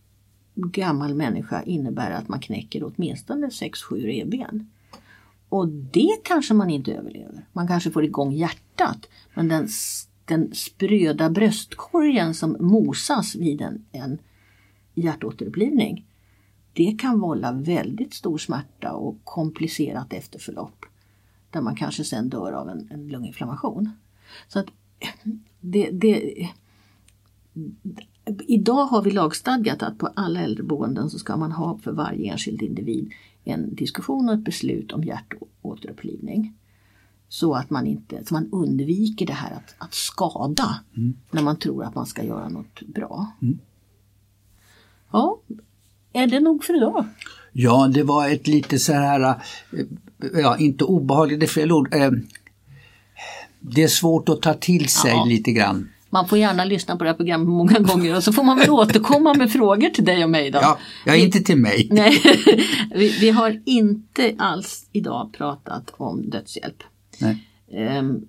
gammal 0.54 1.14
människa 1.14 1.62
innebär 1.62 2.10
att 2.10 2.28
man 2.28 2.40
knäcker 2.40 2.84
åtminstone 2.84 3.46
6-7 3.46 4.00
revben. 4.00 4.70
Och 5.48 5.68
det 5.68 6.16
kanske 6.24 6.54
man 6.54 6.70
inte 6.70 6.94
överlever. 6.94 7.46
Man 7.52 7.68
kanske 7.68 7.90
får 7.90 8.04
igång 8.04 8.32
hjärtat 8.32 9.08
men 9.34 9.48
den, 9.48 9.68
den 10.24 10.54
spröda 10.54 11.30
bröstkorgen 11.30 12.34
som 12.34 12.56
mosas 12.60 13.34
vid 13.34 13.60
en, 13.60 13.84
en 13.92 14.18
hjärtåterupplivning 14.94 16.06
det 16.72 16.96
kan 16.98 17.20
vålla 17.20 17.52
väldigt 17.52 18.14
stor 18.14 18.38
smärta 18.38 18.92
och 18.92 19.16
komplicerat 19.24 20.12
efterförlopp 20.12 20.84
där 21.52 21.60
man 21.60 21.76
kanske 21.76 22.04
sen 22.04 22.28
dör 22.28 22.52
av 22.52 22.68
en, 22.68 22.88
en 22.90 23.08
lunginflammation. 23.08 23.90
Så 24.48 24.58
att 24.58 24.66
det, 25.60 25.90
det, 25.90 26.48
Idag 28.46 28.86
har 28.86 29.02
vi 29.02 29.10
lagstadgat 29.10 29.82
att 29.82 29.98
på 29.98 30.06
alla 30.06 30.40
äldreboenden 30.40 31.10
så 31.10 31.18
ska 31.18 31.36
man 31.36 31.52
ha 31.52 31.78
för 31.78 31.92
varje 31.92 32.32
enskild 32.32 32.62
individ 32.62 33.12
en 33.44 33.74
diskussion 33.74 34.28
och 34.28 34.34
ett 34.34 34.44
beslut 34.44 34.92
om 34.92 35.04
hjärtåterupplivning. 35.04 36.54
Så 37.28 37.54
att 37.54 37.70
man, 37.70 37.86
inte, 37.86 38.24
så 38.24 38.34
man 38.34 38.48
undviker 38.52 39.26
det 39.26 39.32
här 39.32 39.56
att, 39.56 39.74
att 39.78 39.94
skada 39.94 40.80
mm. 40.96 41.14
när 41.30 41.42
man 41.42 41.56
tror 41.56 41.84
att 41.84 41.94
man 41.94 42.06
ska 42.06 42.24
göra 42.24 42.48
något 42.48 42.82
bra. 42.82 43.32
Mm. 43.42 43.58
Ja, 45.12 45.40
är 46.12 46.26
det 46.26 46.40
nog 46.40 46.64
för 46.64 46.76
idag? 46.76 47.04
Ja, 47.52 47.88
det 47.88 48.02
var 48.02 48.28
ett 48.28 48.46
lite 48.46 48.78
så 48.78 48.92
här, 48.92 49.20
eh, 49.20 49.86
ja 50.34 50.56
inte 50.58 50.84
obehagligt, 50.84 51.40
det 51.40 51.46
är 51.46 51.48
fel 51.48 51.72
ord. 51.72 51.94
Eh, 51.94 52.10
det 53.60 53.82
är 53.82 53.88
svårt 53.88 54.28
att 54.28 54.42
ta 54.42 54.54
till 54.54 54.88
sig 54.88 55.10
ja. 55.10 55.24
lite 55.24 55.52
grann. 55.52 55.88
Man 56.10 56.28
får 56.28 56.38
gärna 56.38 56.64
lyssna 56.64 56.96
på 56.96 57.04
det 57.04 57.10
här 57.10 57.16
programmet 57.16 57.48
många 57.48 57.78
gånger 57.80 58.16
och 58.16 58.24
så 58.24 58.32
får 58.32 58.42
man 58.42 58.58
väl 58.58 58.70
återkomma 58.70 59.34
med 59.34 59.52
frågor 59.52 59.88
till 59.88 60.04
dig 60.04 60.24
och 60.24 60.30
mig. 60.30 60.50
Då. 60.50 60.58
Ja, 60.62 60.78
ja 61.06 61.14
inte 61.14 61.40
till 61.40 61.56
mig. 61.56 61.88
Nej, 61.90 62.18
vi, 62.94 63.08
vi, 63.20 63.30
har 63.30 63.62
inte 63.64 64.34
alls 64.38 64.86
idag 64.92 65.32
pratat 65.32 65.92
om 65.96 66.30
dödshjälp. 66.30 66.82
Nej. 67.18 67.48
Um, 67.98 68.28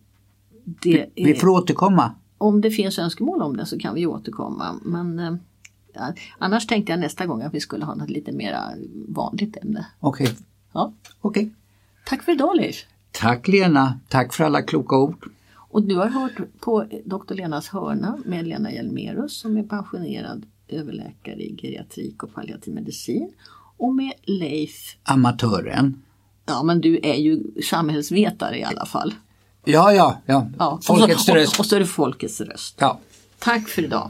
vi, 0.83 1.05
vi 1.15 1.35
får 1.35 1.47
återkomma. 1.47 2.11
Om 2.37 2.61
det 2.61 2.71
finns 2.71 2.99
önskemål 2.99 3.41
om 3.41 3.57
det 3.57 3.65
så 3.65 3.79
kan 3.79 3.95
vi 3.95 4.05
återkomma. 4.05 4.79
Men 4.83 5.19
uh, 5.19 5.35
annars 6.37 6.67
tänkte 6.67 6.91
jag 6.91 6.99
nästa 6.99 7.25
gång 7.25 7.41
att 7.41 7.53
vi 7.53 7.59
skulle 7.59 7.85
ha 7.85 7.95
något 7.95 8.09
lite 8.09 8.31
mer 8.31 8.59
vanligt 9.07 9.57
ämne. 9.57 9.85
Okej. 9.99 10.23
Okay. 10.23 10.35
Ja. 10.73 10.93
Okay. 11.21 11.49
Tack 12.05 12.23
för 12.23 12.31
idag 12.31 12.55
Leif. 12.55 12.85
Tack 13.11 13.47
Lena, 13.47 13.99
tack 14.09 14.33
för 14.33 14.43
alla 14.43 14.61
kloka 14.61 14.95
ord. 14.95 15.29
Och 15.55 15.83
du 15.83 15.95
har 15.95 16.07
hört 16.07 16.59
på 16.59 16.85
Dr. 17.05 17.33
Lenas 17.33 17.67
hörna 17.67 18.17
med 18.25 18.47
Lena 18.47 18.71
Hjelmerus 18.71 19.37
som 19.37 19.57
är 19.57 19.63
pensionerad 19.63 20.45
överläkare 20.67 21.41
i 21.43 21.57
geriatrik 21.61 22.23
och 22.23 22.33
palliativ 22.33 22.73
medicin 22.73 23.33
och 23.77 23.95
med 23.95 24.13
Leif 24.23 24.97
Amatören. 25.03 26.01
Ja 26.45 26.63
men 26.63 26.81
du 26.81 26.99
är 27.03 27.15
ju 27.15 27.43
samhällsvetare 27.63 28.59
i 28.59 28.63
alla 28.63 28.85
fall. 28.85 29.13
Ja, 29.65 29.93
ja, 29.93 30.21
ja. 30.25 30.47
ja. 30.59 30.79
Folkets 30.83 31.15
och 31.15 31.19
så, 31.19 31.35
röst. 31.35 31.53
Och, 31.53 31.59
och 31.59 31.65
så 31.65 31.75
är 31.75 31.79
det 31.79 31.85
folkets 31.85 32.41
röst. 32.41 32.75
Ja. 32.79 32.99
Tack 33.39 33.67
för 33.67 33.83
idag. 33.83 34.09